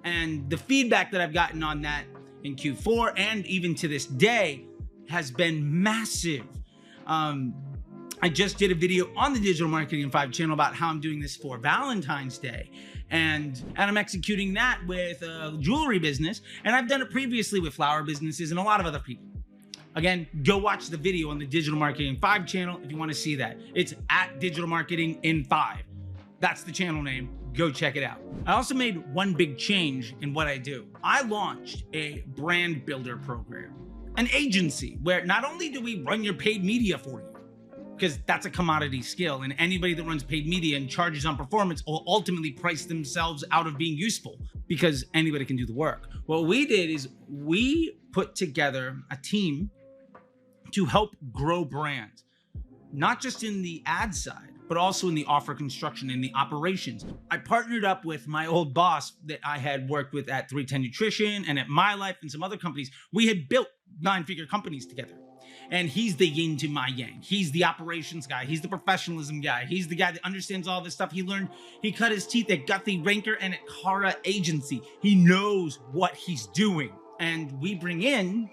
[0.04, 2.06] And the feedback that I've gotten on that
[2.43, 4.65] in Q4 and even to this day
[5.10, 6.46] has been massive.
[7.06, 7.54] Um,
[8.20, 11.00] I just did a video on the Digital Marketing in 5 channel about how I'm
[11.00, 12.72] doing this for Valentine's Day.
[13.12, 16.42] And, and I'm executing that with a jewelry business.
[16.64, 19.28] And I've done it previously with flower businesses and a lot of other people.
[19.94, 23.12] Again, go watch the video on the Digital Marketing in 5 channel if you want
[23.12, 23.58] to see that.
[23.76, 25.78] It's at Digital Marketing in 5.
[26.40, 27.30] That's the channel name.
[27.54, 28.20] Go check it out.
[28.48, 30.88] I also made one big change in what I do.
[31.04, 33.76] I launched a brand builder program,
[34.18, 37.37] an agency where not only do we run your paid media for you,
[37.98, 41.84] because that's a commodity skill, and anybody that runs paid media and charges on performance
[41.86, 46.08] will ultimately price themselves out of being useful because anybody can do the work.
[46.28, 49.72] What we did is we put together a team
[50.72, 52.24] to help grow brands,
[52.94, 57.06] not just in the ad side, but also in the offer construction and the operations.
[57.32, 61.46] I partnered up with my old boss that I had worked with at 310 Nutrition
[61.48, 62.92] and at My Life and some other companies.
[63.14, 63.68] We had built
[64.02, 65.14] nine figure companies together.
[65.72, 67.20] And he's the yin to my yang.
[67.22, 68.46] He's the operations guy.
[68.46, 69.66] He's the professionalism guy.
[69.66, 71.12] He's the guy that understands all this stuff.
[71.12, 71.50] He learned,
[71.82, 74.82] he cut his teeth at Guthy-Renker and at Cara Agency.
[75.02, 76.92] He knows what he's doing.
[77.20, 78.50] And we bring in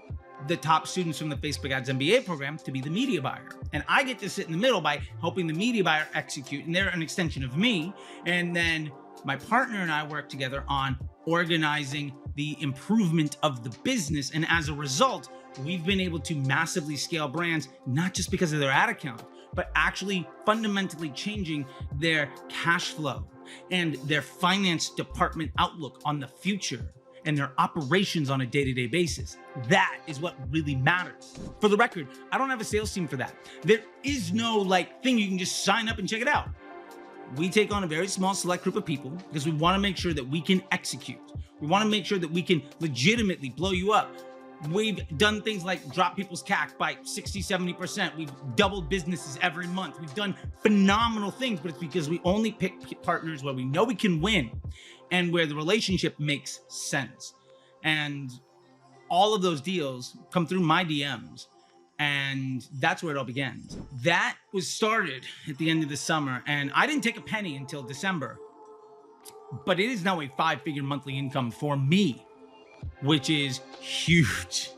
[0.49, 3.49] the top students from the Facebook Ads MBA program to be the media buyer.
[3.73, 6.75] And I get to sit in the middle by helping the media buyer execute, and
[6.75, 7.95] they're an extension of me.
[8.27, 8.91] And then
[9.25, 14.33] my partner and I work together on organizing the improvement of the business.
[14.33, 18.61] And as a result, we've been able to massively scale brands, not just because of
[18.61, 19.23] their ad account,
[19.55, 23.27] but actually fundamentally changing their cash flow
[23.71, 26.93] and their finance department outlook on the future
[27.27, 29.39] and their operations on a day to day basis.
[29.69, 31.39] That is what really matters.
[31.61, 33.35] For the record, I don't have a sales team for that.
[33.63, 36.49] There is no like thing you can just sign up and check it out.
[37.37, 39.97] We take on a very small select group of people because we want to make
[39.97, 41.19] sure that we can execute.
[41.61, 44.15] We want to make sure that we can legitimately blow you up.
[44.71, 48.17] We've done things like drop people's CAC by 60, 70%.
[48.17, 50.01] We've doubled businesses every month.
[50.01, 53.95] We've done phenomenal things, but it's because we only pick partners where we know we
[53.95, 54.51] can win
[55.11, 57.35] and where the relationship makes sense.
[57.83, 58.31] And
[59.09, 61.47] all of those deals come through my DMs.
[61.99, 63.77] And that's where it all begins.
[64.03, 66.43] That was started at the end of the summer.
[66.47, 68.39] And I didn't take a penny until December.
[69.65, 72.27] But it is now a five figure monthly income for me,
[73.03, 74.71] which is huge.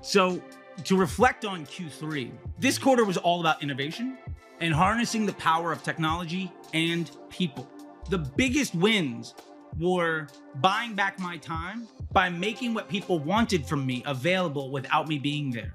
[0.00, 0.42] So,
[0.84, 4.18] to reflect on Q3, this quarter was all about innovation
[4.60, 7.68] and harnessing the power of technology and people.
[8.10, 9.34] The biggest wins
[9.78, 15.18] were buying back my time by making what people wanted from me available without me
[15.18, 15.72] being there.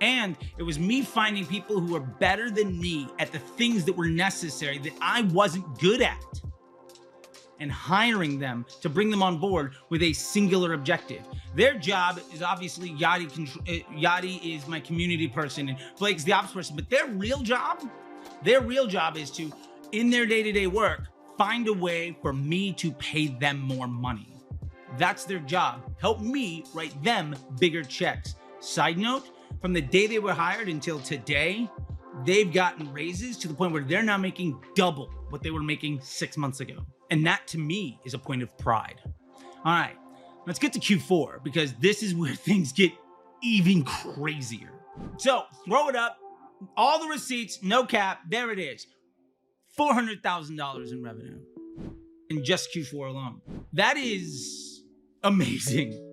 [0.00, 3.96] And it was me finding people who were better than me at the things that
[3.96, 6.22] were necessary that I wasn't good at
[7.60, 11.22] and hiring them to bring them on board with a singular objective.
[11.54, 13.26] Their job is obviously Yady.
[13.26, 16.74] Uh, Yady is my community person, and Blake's the ops person.
[16.74, 17.88] But their real job,
[18.42, 19.52] their real job is to,
[19.92, 24.26] in their day-to-day work, find a way for me to pay them more money.
[24.98, 25.82] That's their job.
[26.00, 28.34] Help me write them bigger checks.
[28.60, 31.70] Side note, from the day they were hired until today,
[32.24, 36.00] they've gotten raises to the point where they're now making double what they were making
[36.00, 36.84] six months ago.
[37.10, 39.00] And that to me is a point of pride.
[39.64, 39.96] All right,
[40.46, 42.92] let's get to Q4 because this is where things get
[43.42, 44.72] even crazier.
[45.16, 46.18] So throw it up,
[46.76, 48.86] all the receipts, no cap, there it is.
[49.78, 51.40] $400,000 in revenue
[52.28, 53.40] in just Q4 alone.
[53.72, 54.82] That is
[55.22, 56.06] amazing.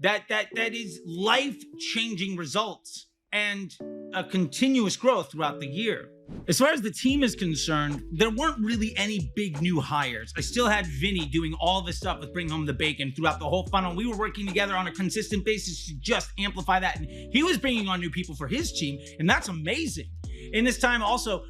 [0.00, 3.76] That that that is life-changing results and
[4.14, 6.10] a continuous growth throughout the year.
[6.48, 10.32] As far as the team is concerned, there weren't really any big new hires.
[10.36, 13.48] I still had Vini doing all the stuff with Bring Home the Bacon throughout the
[13.48, 13.94] whole funnel.
[13.94, 16.98] We were working together on a consistent basis to just amplify that.
[16.98, 20.08] And he was bringing on new people for his team, and that's amazing.
[20.52, 21.44] In this time, also,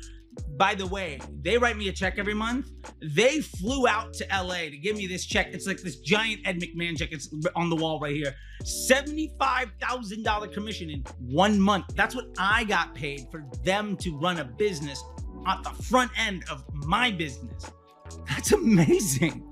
[0.61, 2.71] by the way, they write me a check every month.
[3.01, 5.55] They flew out to LA to give me this check.
[5.55, 7.13] It's like this giant Ed McMahon check.
[7.13, 8.35] It's on the wall right here.
[8.63, 11.87] $75,000 commission in one month.
[11.95, 15.03] That's what I got paid for them to run a business
[15.47, 17.71] at the front end of my business.
[18.29, 19.50] That's amazing.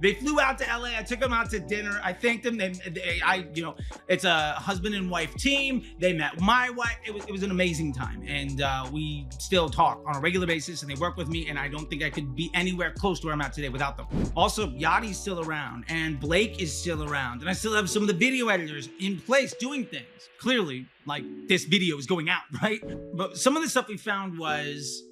[0.00, 0.90] They flew out to LA.
[0.96, 2.00] I took them out to dinner.
[2.02, 2.56] I thanked them.
[2.56, 3.76] They, they, I, you know,
[4.08, 5.84] it's a husband and wife team.
[5.98, 6.96] They met my wife.
[7.06, 10.46] It was, it was an amazing time, and uh, we still talk on a regular
[10.46, 10.82] basis.
[10.82, 13.26] And they work with me, and I don't think I could be anywhere close to
[13.26, 14.06] where I'm at today without them.
[14.36, 18.08] Also, Yady's still around, and Blake is still around, and I still have some of
[18.08, 20.06] the video editors in place doing things.
[20.38, 22.80] Clearly, like this video is going out, right?
[23.14, 25.02] But some of the stuff we found was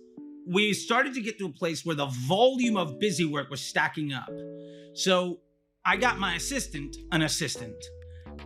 [0.48, 4.12] we started to get to a place where the volume of busy work was stacking
[4.12, 4.30] up.
[4.94, 5.40] So
[5.84, 7.76] I got my assistant an assistant.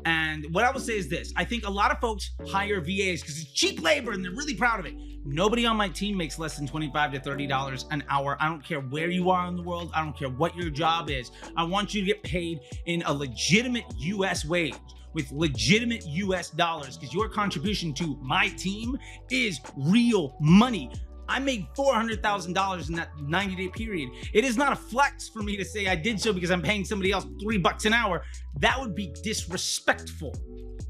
[0.05, 3.21] And what I will say is this I think a lot of folks hire VAs
[3.21, 4.95] because it's cheap labor and they're really proud of it.
[5.25, 8.37] Nobody on my team makes less than 25 to $30 an hour.
[8.41, 11.09] I don't care where you are in the world, I don't care what your job
[11.09, 11.31] is.
[11.57, 14.75] I want you to get paid in a legitimate US wage
[15.13, 18.99] with legitimate US dollars because your contribution to my team
[19.31, 20.91] is real money.
[21.33, 24.11] I made $400,000 in that 90 day period.
[24.35, 26.85] It is not a flex for me to say I did so because I'm paying
[26.85, 28.23] somebody else three bucks an hour.
[28.59, 30.35] That would be disrespectful.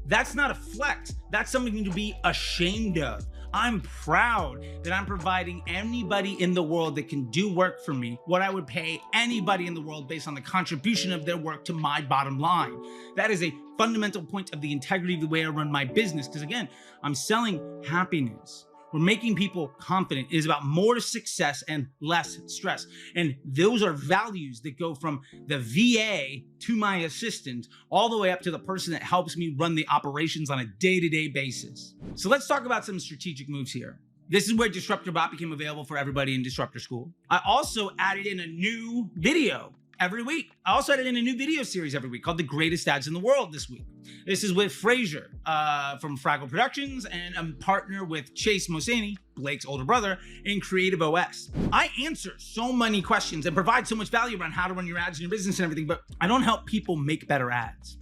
[0.05, 1.13] That's not a flex.
[1.31, 3.25] That's something to be ashamed of.
[3.53, 8.19] I'm proud that I'm providing anybody in the world that can do work for me
[8.25, 11.63] what I would pay anybody in the world based on the contribution of their work
[11.65, 12.75] to my bottom line.
[13.15, 16.27] That is a fundamental point of the integrity of the way I run my business.
[16.27, 16.67] Because again,
[17.01, 18.65] I'm selling happiness.
[18.93, 20.27] We're making people confident.
[20.31, 22.85] It is about more success and less stress.
[23.15, 28.31] And those are values that go from the VA to my assistant, all the way
[28.31, 31.27] up to the person that helps me run the operations on a day to day
[31.27, 31.95] basis.
[32.13, 33.99] So let's talk about some strategic moves here.
[34.29, 37.11] This is where DisrupterBot became available for everybody in Disrupter School.
[37.29, 39.73] I also added in a new video
[40.03, 40.51] every week.
[40.65, 43.13] I also added in a new video series every week called The Greatest Ads in
[43.13, 43.85] the World this week.
[44.25, 49.65] This is with Fraser uh, from Fraggle Productions, and I'm partner with Chase Mosani, Blake's
[49.65, 51.51] older brother, in Creative OS.
[51.71, 54.97] I answer so many questions and provide so much value around how to run your
[54.97, 57.97] ads in your business and everything, but I don't help people make better ads.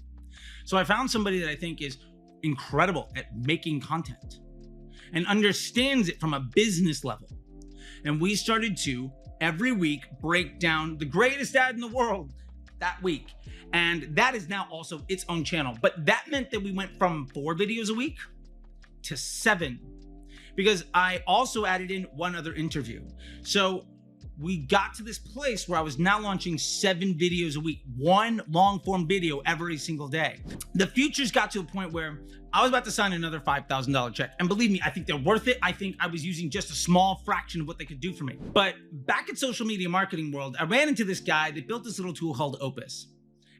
[0.65, 1.99] So I found somebody that I think is
[2.41, 4.39] incredible at making content
[5.13, 7.27] and understands it from a business level.
[8.05, 9.11] And we started to
[9.41, 12.31] every week break down the greatest ad in the world
[12.79, 13.33] that week.
[13.73, 15.77] And that is now also its own channel.
[15.81, 18.17] But that meant that we went from four videos a week
[19.03, 19.79] to seven
[20.55, 23.01] because I also added in one other interview.
[23.43, 23.85] So
[24.41, 28.41] we got to this place where I was now launching seven videos a week, one
[28.49, 30.39] long form video every single day.
[30.73, 32.21] The futures got to a point where
[32.51, 34.33] I was about to sign another $5,000 check.
[34.39, 35.59] And believe me, I think they're worth it.
[35.61, 38.23] I think I was using just a small fraction of what they could do for
[38.23, 38.37] me.
[38.53, 38.75] But
[39.05, 42.13] back in social media marketing world, I ran into this guy that built this little
[42.13, 43.07] tool called Opus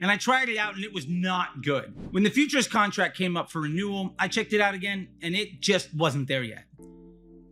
[0.02, 1.94] and I tried it out and it was not good.
[2.12, 5.62] When the futures contract came up for renewal, I checked it out again and it
[5.62, 6.66] just wasn't there yet.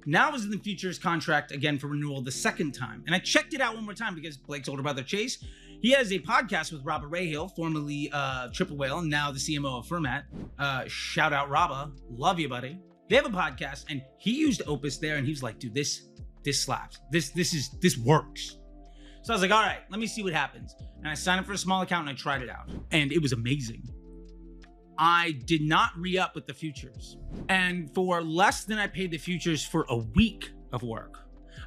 [0.06, 3.04] Now is in the futures contract again for renewal the second time.
[3.06, 5.43] And I checked it out one more time because Blake's older brother Chase,
[5.82, 9.88] he has a podcast with Robert Rahill, formerly uh, Triple Whale, now the CMO of
[9.88, 10.24] Fermat.
[10.58, 12.80] Uh, shout out Robba, love you, buddy.
[13.10, 16.10] They have a podcast, and he used Opus there, and he was like, "Dude, this
[16.43, 17.00] this slaps.
[17.12, 18.58] This this is this works."
[19.24, 21.47] So I was like, "All right, let me see what happens." And I signed up
[21.47, 23.82] for a small account and I tried it out, and it was amazing.
[25.02, 27.16] I did not re up with the futures.
[27.47, 31.20] And for less than I paid the futures for a week of work,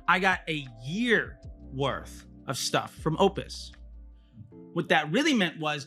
[0.07, 1.39] I got a year
[1.73, 3.73] worth of stuff from Opus.
[4.75, 5.87] What that really meant was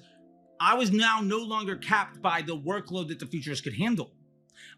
[0.60, 4.12] I was now no longer capped by the workload that the futures could handle.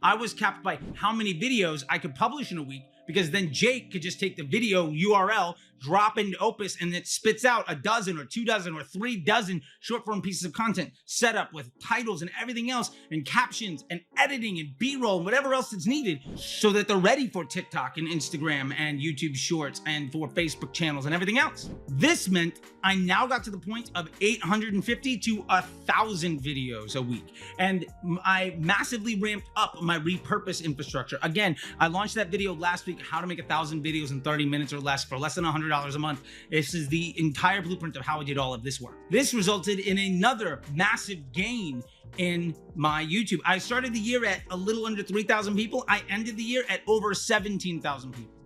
[0.02, 3.52] I was capped by how many videos I could publish in a week because then
[3.52, 7.76] Jake could just take the video URL, drop into Opus, and it spits out a
[7.76, 11.72] dozen or two dozen or three dozen short form pieces of content set up with
[11.80, 15.88] titles and everything else, and captions and editing and B roll and whatever else that's
[15.88, 20.74] needed so that they're ready for TikTok and Instagram and YouTube Shorts and for Facebook
[20.74, 21.70] channels and everything else.
[21.88, 27.34] This meant I now got to the point of 850 to 1,000 videos a week.
[27.60, 27.86] And
[28.24, 31.20] I massively ramped up my repurpose infrastructure.
[31.22, 34.46] Again, I launched that video last week how to make a thousand videos in 30
[34.46, 36.22] minutes or less for less than $100 a month.
[36.50, 38.96] This is the entire blueprint of how I did all of this work.
[39.12, 41.84] This resulted in another massive gain
[42.20, 43.40] in my YouTube.
[43.46, 45.84] I started the year at a little under 3,000 people.
[45.90, 48.37] I ended the year at over 17,000 people.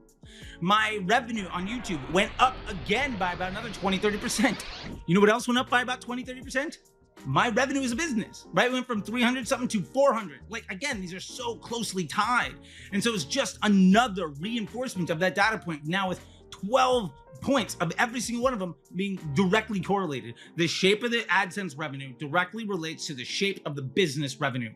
[0.62, 4.64] My revenue on YouTube went up again by about another 20, 30%.
[5.08, 6.78] You know what else went up by about 20, 30%?
[7.26, 8.70] my revenue as a business, right?
[8.70, 10.40] We went from 300 something to 400.
[10.50, 12.56] Like, again, these are so closely tied.
[12.94, 17.92] And so it's just another reinforcement of that data point now with 12 points of
[17.98, 20.36] every single one of them being directly correlated.
[20.56, 24.74] The shape of the AdSense revenue directly relates to the shape of the business revenue.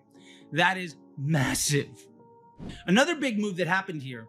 [0.51, 1.89] That is massive.
[2.87, 4.27] Another big move that happened here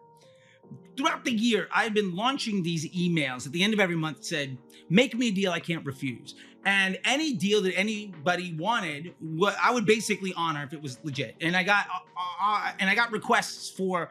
[0.95, 4.57] throughout the year, I've been launching these emails at the end of every month said,
[4.89, 6.35] make me a deal I can't refuse.
[6.65, 11.35] And any deal that anybody wanted, what I would basically honor if it was legit.
[11.39, 11.99] And I got uh,
[12.43, 14.09] uh, and I got requests for,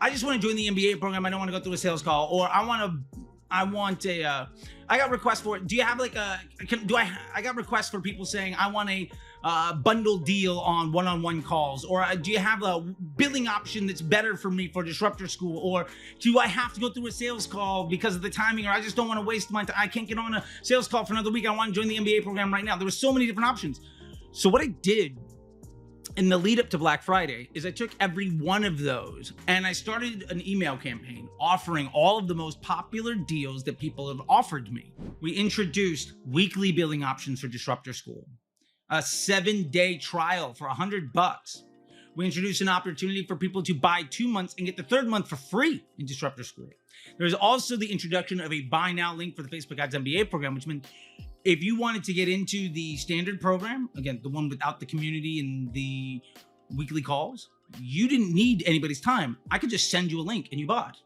[0.00, 1.26] I just want to join the MBA program.
[1.26, 3.22] I don't want to go through a sales call, or I want to
[3.52, 4.24] I want a.
[4.24, 4.46] Uh,
[4.88, 5.58] I got requests for.
[5.58, 6.40] Do you have like a?
[6.66, 7.10] Can, do I?
[7.34, 9.10] I got requests for people saying I want a
[9.44, 12.80] uh, bundle deal on one-on-one calls, or uh, do you have a
[13.16, 15.86] billing option that's better for me for disrupter school, or
[16.20, 18.80] do I have to go through a sales call because of the timing, or I
[18.80, 19.76] just don't want to waste my time.
[19.78, 21.46] I can't get on a sales call for another week.
[21.46, 22.76] I want to join the MBA program right now.
[22.76, 23.80] There were so many different options.
[24.32, 25.18] So what I did
[26.16, 29.66] in the lead up to Black Friday is I took every one of those and
[29.66, 34.20] I started an email campaign offering all of the most popular deals that people have
[34.28, 34.92] offered me.
[35.20, 38.26] We introduced weekly billing options for Disrupter School,
[38.90, 41.64] a seven day trial for a hundred bucks.
[42.14, 45.28] We introduced an opportunity for people to buy two months and get the third month
[45.28, 46.68] for free in Disrupter School.
[47.18, 50.54] There's also the introduction of a buy now link for the Facebook Ads MBA program,
[50.54, 50.86] which meant
[51.44, 55.40] if you wanted to get into the standard program, again, the one without the community
[55.40, 56.20] and the
[56.76, 57.48] weekly calls,
[57.80, 59.36] you didn't need anybody's time.
[59.50, 60.98] I could just send you a link and you bought.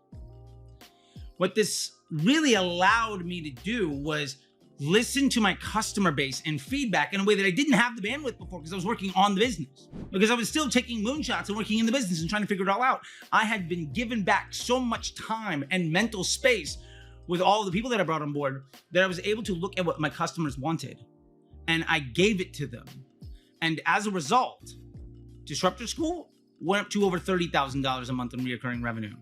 [1.36, 4.36] What this really allowed me to do was
[4.78, 8.06] listen to my customer base and feedback in a way that I didn't have the
[8.06, 9.88] bandwidth before because I was working on the business.
[10.10, 12.66] Because I was still taking moonshots and working in the business and trying to figure
[12.66, 13.00] it all out.
[13.32, 16.78] I had been given back so much time and mental space
[17.26, 19.78] with all the people that I brought on board that I was able to look
[19.78, 21.04] at what my customers wanted
[21.68, 22.84] and I gave it to them.
[23.62, 24.70] And as a result,
[25.44, 29.14] Disrupter School went up to over $30,000 a month in reoccurring revenue.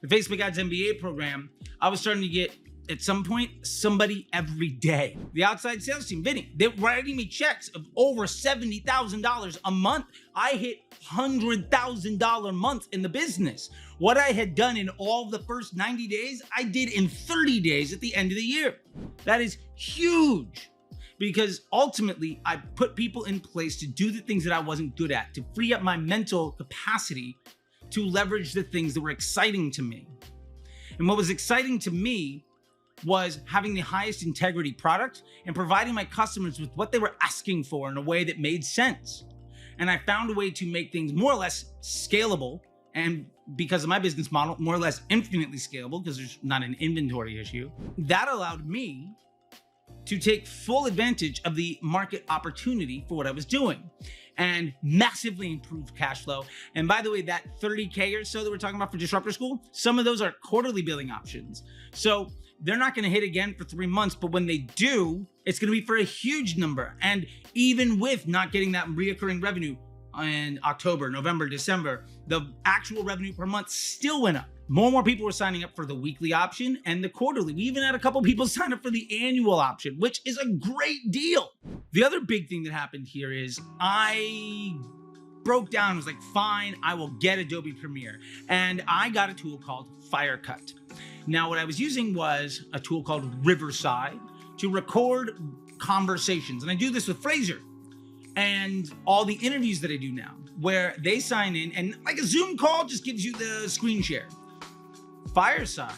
[0.00, 2.52] The Facebook Ads MBA program, I was starting to get
[2.90, 5.16] at some point somebody every day.
[5.34, 10.06] The outside sales team, Vini, they're writing me checks of over $70,000 a month.
[10.34, 13.70] I hit $100,000 months in the business.
[13.98, 17.92] What I had done in all the first 90 days, I did in 30 days
[17.92, 18.76] at the end of the year.
[19.24, 20.70] That is huge
[21.18, 25.12] because ultimately I put people in place to do the things that I wasn't good
[25.12, 27.36] at, to free up my mental capacity
[27.90, 30.06] to leverage the things that were exciting to me.
[30.98, 32.44] And what was exciting to me
[33.04, 37.64] was having the highest integrity product and providing my customers with what they were asking
[37.64, 39.24] for in a way that made sense.
[39.78, 42.60] And I found a way to make things more or less scalable
[42.94, 46.76] and because of my business model, more or less infinitely scalable because there's not an
[46.80, 47.70] inventory issue.
[47.96, 49.14] That allowed me
[50.06, 53.90] to take full advantage of the market opportunity for what I was doing
[54.38, 56.44] and massively improve cash flow.
[56.74, 59.60] And by the way, that 30K or so that we're talking about for Disrupter School,
[59.72, 61.64] some of those are quarterly billing options.
[61.92, 62.30] So
[62.60, 65.72] they're not going to hit again for three months, but when they do, it's going
[65.72, 66.94] to be for a huge number.
[67.00, 69.76] And even with not getting that reoccurring revenue
[70.20, 74.46] in October, November, December, the actual revenue per month still went up.
[74.70, 77.54] More and more people were signing up for the weekly option and the quarterly.
[77.54, 80.48] We even had a couple people sign up for the annual option, which is a
[80.48, 81.50] great deal.
[81.92, 84.76] The other big thing that happened here is I
[85.48, 88.20] broke down I was like, fine, I will get Adobe Premiere.
[88.50, 90.74] And I got a tool called Firecut.
[91.26, 94.18] Now, what I was using was a tool called Riverside
[94.58, 95.38] to record
[95.78, 96.62] conversations.
[96.62, 97.60] And I do this with Fraser
[98.36, 102.24] and all the interviews that I do now, where they sign in and like a
[102.24, 104.28] Zoom call just gives you the screen share.
[105.34, 105.92] Fireside,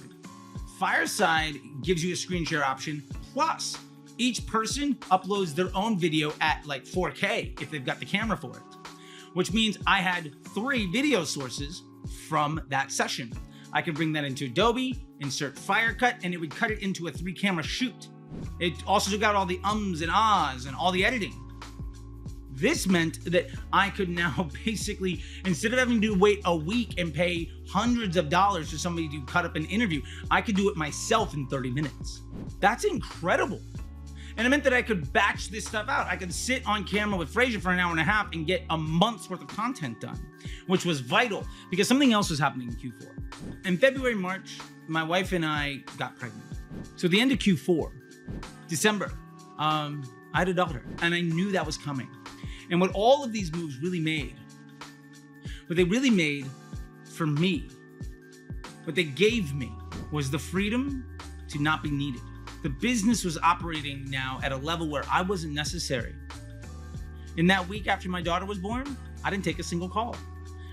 [0.79, 3.03] Fireside gives you a screen share option.
[3.33, 3.79] Plus,
[4.19, 8.51] each person uploads their own video at like 4K if they've got the camera for
[8.57, 8.89] it,
[9.35, 11.83] which means I had three video sources
[12.29, 13.33] from that session.
[13.73, 17.11] I could bring that into Adobe, insert Firecut, and it would cut it into a
[17.11, 18.09] three camera shoot.
[18.59, 21.35] It also took out all the ums and ahs and all the editing.
[22.53, 27.13] This meant that I could now basically, instead of having to wait a week and
[27.13, 30.77] pay hundreds of dollars for somebody to cut up an interview, I could do it
[30.77, 32.23] myself in 30 minutes.
[32.61, 33.63] That's incredible.
[34.41, 36.07] And it meant that I could batch this stuff out.
[36.07, 38.63] I could sit on camera with Fraser for an hour and a half and get
[38.71, 40.19] a month's worth of content done,
[40.67, 43.67] which was vital because something else was happening in Q4.
[43.67, 46.43] In February, March, my wife and I got pregnant.
[46.97, 47.93] So the end of Q4,
[48.67, 49.13] December,
[49.59, 52.09] um, I had a daughter and I knew that was coming.
[52.71, 54.37] And what all of these moves really made,
[55.67, 56.47] what they really made
[57.05, 57.69] for me,
[58.85, 59.71] what they gave me
[60.11, 61.05] was the freedom
[61.49, 62.23] to not be needed.
[62.63, 66.15] The business was operating now at a level where I wasn't necessary.
[67.37, 70.17] In that week after my daughter was born, I didn't take a single call.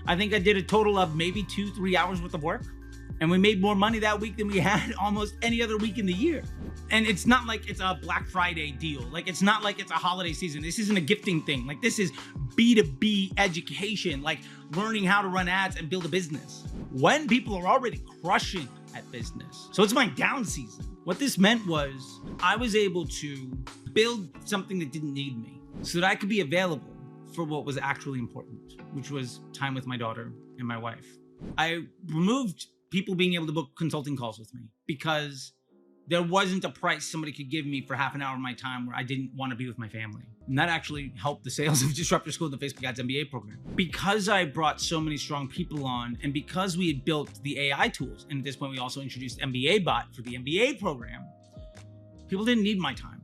[0.06, 2.62] I think I did a total of maybe two, three hours worth of work.
[3.20, 6.06] And we made more money that week than we had almost any other week in
[6.06, 6.42] the year.
[6.90, 9.02] And it's not like it's a Black Friday deal.
[9.10, 10.62] Like it's not like it's a holiday season.
[10.62, 11.66] This isn't a gifting thing.
[11.66, 12.12] Like this is
[12.54, 14.40] B2B education, like
[14.74, 16.64] learning how to run ads and build a business.
[16.90, 19.68] When people are already crushing at business.
[19.72, 20.84] So it's my down season.
[21.08, 23.50] What this meant was I was able to
[23.94, 26.92] build something that didn't need me so that I could be available
[27.34, 31.06] for what was actually important, which was time with my daughter and my wife.
[31.56, 35.54] I removed people being able to book consulting calls with me because
[36.08, 38.86] there wasn't a price somebody could give me for half an hour of my time
[38.86, 40.22] where I didn't want to be with my family.
[40.46, 43.58] And that actually helped the sales of Disrupter School, and the Facebook Ads MBA program.
[43.74, 47.88] Because I brought so many strong people on, and because we had built the AI
[47.88, 51.26] tools, and at this point we also introduced MBA Bot for the MBA program,
[52.28, 53.22] people didn't need my time.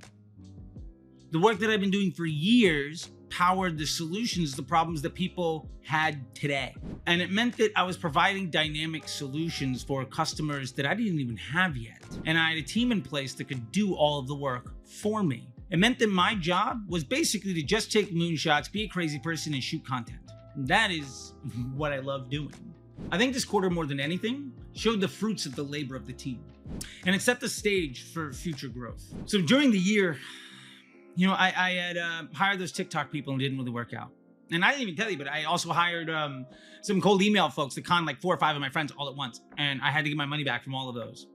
[1.31, 5.13] The work that I've been doing for years powered the solutions to the problems that
[5.13, 6.73] people had today.
[7.07, 11.37] And it meant that I was providing dynamic solutions for customers that I didn't even
[11.37, 12.01] have yet.
[12.27, 15.25] And I had a team in place that could do all of the work for
[15.25, 15.49] me.
[15.71, 19.53] It meant that my job was basically to just take moonshots, be a crazy person,
[19.53, 20.21] and shoot content.
[20.57, 21.35] That is
[21.75, 22.55] what I love doing.
[23.11, 26.13] I think this quarter, more than anything, showed the fruits of the labor of the
[26.13, 26.45] team.
[27.05, 29.03] And it set the stage for future growth.
[29.27, 30.19] So during the year,
[31.17, 34.11] you know, I, I had uh, hired those TikTok people and didn't really work out.
[34.51, 36.47] And I didn't even tell you, but I also hired um,
[36.83, 39.17] some cold email folks to con like four or five of my friends all at
[39.17, 39.41] once.
[39.59, 41.27] And I had to get my money back from all of those.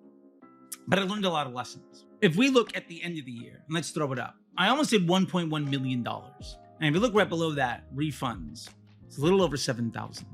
[0.88, 2.06] But I learned a lot of lessons.
[2.22, 4.68] If we look at the end of the year, and let's throw it up, I
[4.70, 6.06] almost did $1.1 million.
[6.08, 6.16] And
[6.82, 8.70] if you look right below that, refunds,
[9.06, 10.26] it's a little over 7,000.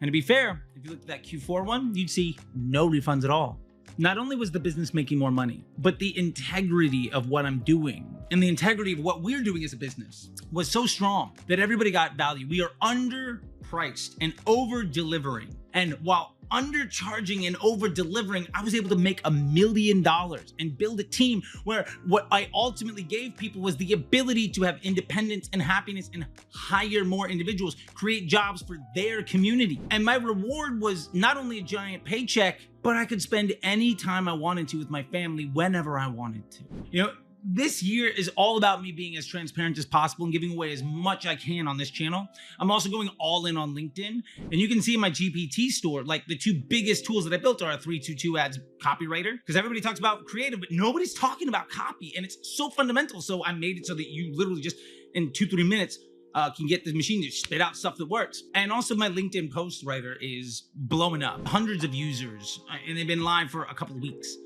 [0.00, 3.24] And to be fair, if you looked at that Q4 one, you'd see no refunds
[3.24, 3.58] at all.
[4.00, 8.16] Not only was the business making more money, but the integrity of what I'm doing
[8.30, 11.90] and the integrity of what we're doing as a business was so strong that everybody
[11.90, 12.48] got value.
[12.48, 15.54] We are underpriced and over delivering.
[15.72, 20.76] And while undercharging and over delivering, I was able to make a million dollars and
[20.76, 25.48] build a team where what I ultimately gave people was the ability to have independence
[25.52, 29.80] and happiness and hire more individuals, create jobs for their community.
[29.90, 34.28] And my reward was not only a giant paycheck, but I could spend any time
[34.28, 36.64] I wanted to with my family whenever I wanted to.
[36.90, 37.12] You know,
[37.44, 40.82] this year is all about me being as transparent as possible and giving away as
[40.82, 42.28] much I can on this channel.
[42.58, 44.22] I'm also going all in on LinkedIn.
[44.38, 47.62] And you can see my GPT store, like the two biggest tools that I built
[47.62, 52.12] are a 322 ads copywriter, because everybody talks about creative, but nobody's talking about copy.
[52.16, 53.20] And it's so fundamental.
[53.20, 54.76] So I made it so that you literally just
[55.14, 55.98] in two, three minutes
[56.34, 58.42] uh, can get the machine to spit out stuff that works.
[58.54, 61.46] And also, my LinkedIn post writer is blowing up.
[61.46, 64.36] Hundreds of users, uh, and they've been live for a couple of weeks.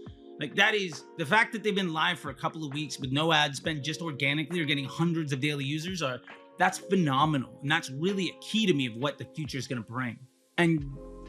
[0.40, 3.12] Like that is the fact that they've been live for a couple of weeks with
[3.12, 6.20] no ad spend, just organically, or getting hundreds of daily users are
[6.58, 9.82] that's phenomenal, and that's really a key to me of what the future is going
[9.82, 10.18] to bring.
[10.58, 10.84] And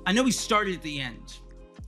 [0.06, 1.40] I know we started at the end,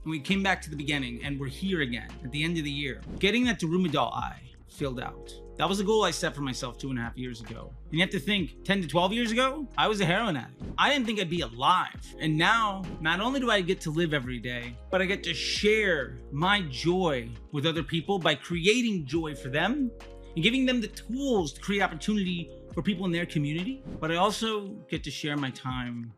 [0.02, 2.64] and we came back to the beginning, and we're here again at the end of
[2.64, 5.32] the year, getting that Daruma eye filled out.
[5.58, 7.72] That was a goal I set for myself two and a half years ago.
[7.90, 10.62] And you have to think 10 to 12 years ago, I was a heroin addict.
[10.78, 12.14] I didn't think I'd be alive.
[12.20, 15.34] And now, not only do I get to live every day, but I get to
[15.34, 19.90] share my joy with other people by creating joy for them
[20.36, 23.82] and giving them the tools to create opportunity for people in their community.
[23.98, 26.12] But I also get to share my time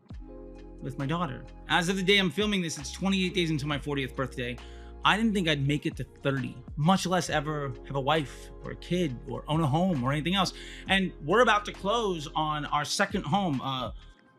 [0.83, 1.43] with my daughter.
[1.67, 4.55] As of the day I'm filming this, it's 28 days until my 40th birthday.
[5.03, 8.71] I didn't think I'd make it to 30, much less ever have a wife or
[8.71, 10.53] a kid or own a home or anything else.
[10.87, 13.91] And we're about to close on our second home, uh,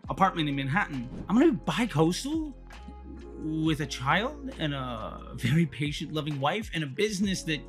[0.09, 1.09] apartment in Manhattan.
[1.29, 2.55] I'm gonna be bi-coastal
[3.39, 7.61] with a child and a very patient, loving wife and a business that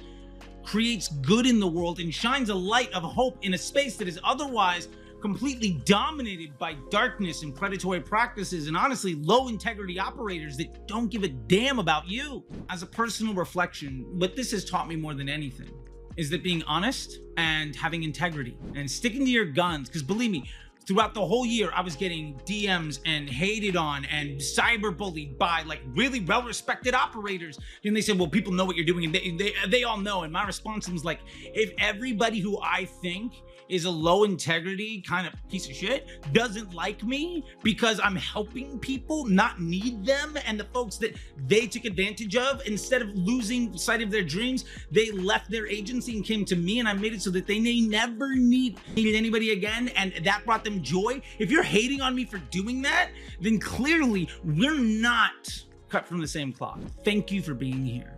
[0.63, 4.07] creates good in the world and shines a light of hope in a space that
[4.07, 4.87] is otherwise
[5.23, 11.23] completely dominated by darkness and predatory practices and honestly low integrity operators that don't give
[11.23, 12.43] a damn about you.
[12.69, 15.71] As a personal reflection, what this has taught me more than anything
[16.17, 20.43] is that being honest and having integrity and sticking to your guns, because believe me,
[20.85, 25.79] throughout the whole year, I was getting DMs and hated on and cyberbullied by like
[25.95, 27.57] really well-respected operators.
[27.85, 30.23] And they said, "Well, people know what you're doing," and they they, they all know.
[30.23, 33.31] And my response was like, "If everybody who I think
[33.69, 38.79] is a low integrity kind of piece of shit doesn't like me because I'm helping
[38.79, 40.37] people not need them.
[40.45, 41.15] And the folks that
[41.47, 46.15] they took advantage of instead of losing sight of their dreams they left their agency
[46.15, 49.15] and came to me and I made it so that they may never need needed
[49.15, 49.89] anybody again.
[49.89, 51.21] And that brought them joy.
[51.39, 53.09] If you're hating on me for doing that
[53.39, 56.79] then clearly we're not cut from the same cloth.
[57.03, 58.15] Thank you for being here.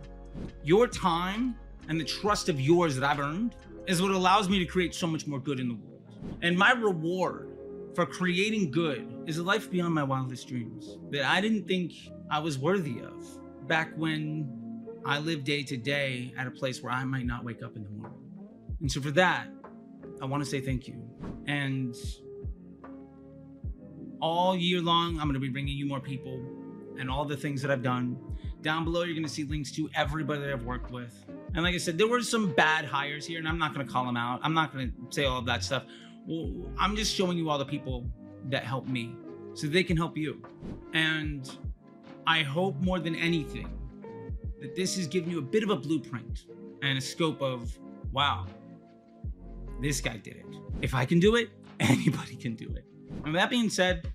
[0.62, 1.56] Your time
[1.88, 3.54] and the trust of yours that I've earned
[3.86, 6.02] is what allows me to create so much more good in the world.
[6.42, 7.56] And my reward
[7.94, 11.92] for creating good is a life beyond my wildest dreams that I didn't think
[12.30, 13.26] I was worthy of
[13.66, 14.48] back when
[15.04, 17.84] I lived day to day at a place where I might not wake up in
[17.84, 18.18] the morning.
[18.80, 19.48] And so for that,
[20.20, 21.02] I want to say thank you.
[21.46, 21.94] And
[24.20, 26.44] all year long, I'm going to be bringing you more people
[26.98, 28.18] and all the things that I've done.
[28.62, 31.24] Down below, you're going to see links to everybody that I've worked with.
[31.54, 33.92] And like I said, there were some bad hires here, and I'm not going to
[33.92, 34.40] call them out.
[34.42, 35.84] I'm not going to say all of that stuff.
[36.26, 38.06] Well, I'm just showing you all the people
[38.50, 39.14] that helped me
[39.54, 40.42] so they can help you.
[40.92, 41.50] And
[42.26, 43.72] I hope more than anything
[44.60, 46.46] that this has given you a bit of a blueprint
[46.82, 47.78] and a scope of,
[48.12, 48.46] wow,
[49.80, 50.46] this guy did it.
[50.82, 52.84] If I can do it, anybody can do it.
[53.24, 54.10] And with that being said,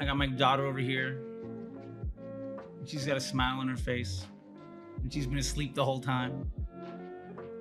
[0.00, 1.29] I got my daughter over here.
[2.90, 4.26] She's got a smile on her face
[5.00, 6.50] and she's been asleep the whole time.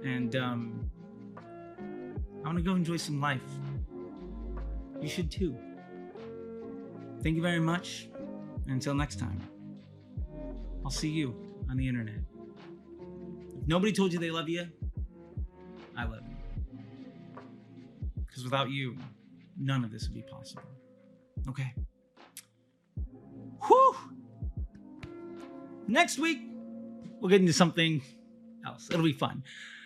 [0.03, 0.89] And um,
[2.43, 3.43] I want to go enjoy some life.
[4.99, 5.55] You should too.
[7.21, 8.09] Thank you very much.
[8.65, 9.39] Until next time,
[10.83, 11.35] I'll see you
[11.69, 12.21] on the internet.
[13.61, 14.65] If nobody told you they love you,
[15.95, 16.37] I love you.
[18.25, 18.97] Because without you,
[19.59, 20.63] none of this would be possible.
[21.47, 21.71] Okay.
[23.67, 23.95] Whew.
[25.89, 26.39] Next week,
[27.19, 28.03] we'll get into something
[28.65, 28.89] else.
[28.91, 29.43] It'll be fun.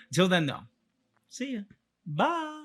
[0.09, 0.59] Until then, though,
[1.29, 1.61] see ya.
[2.05, 2.62] Bye.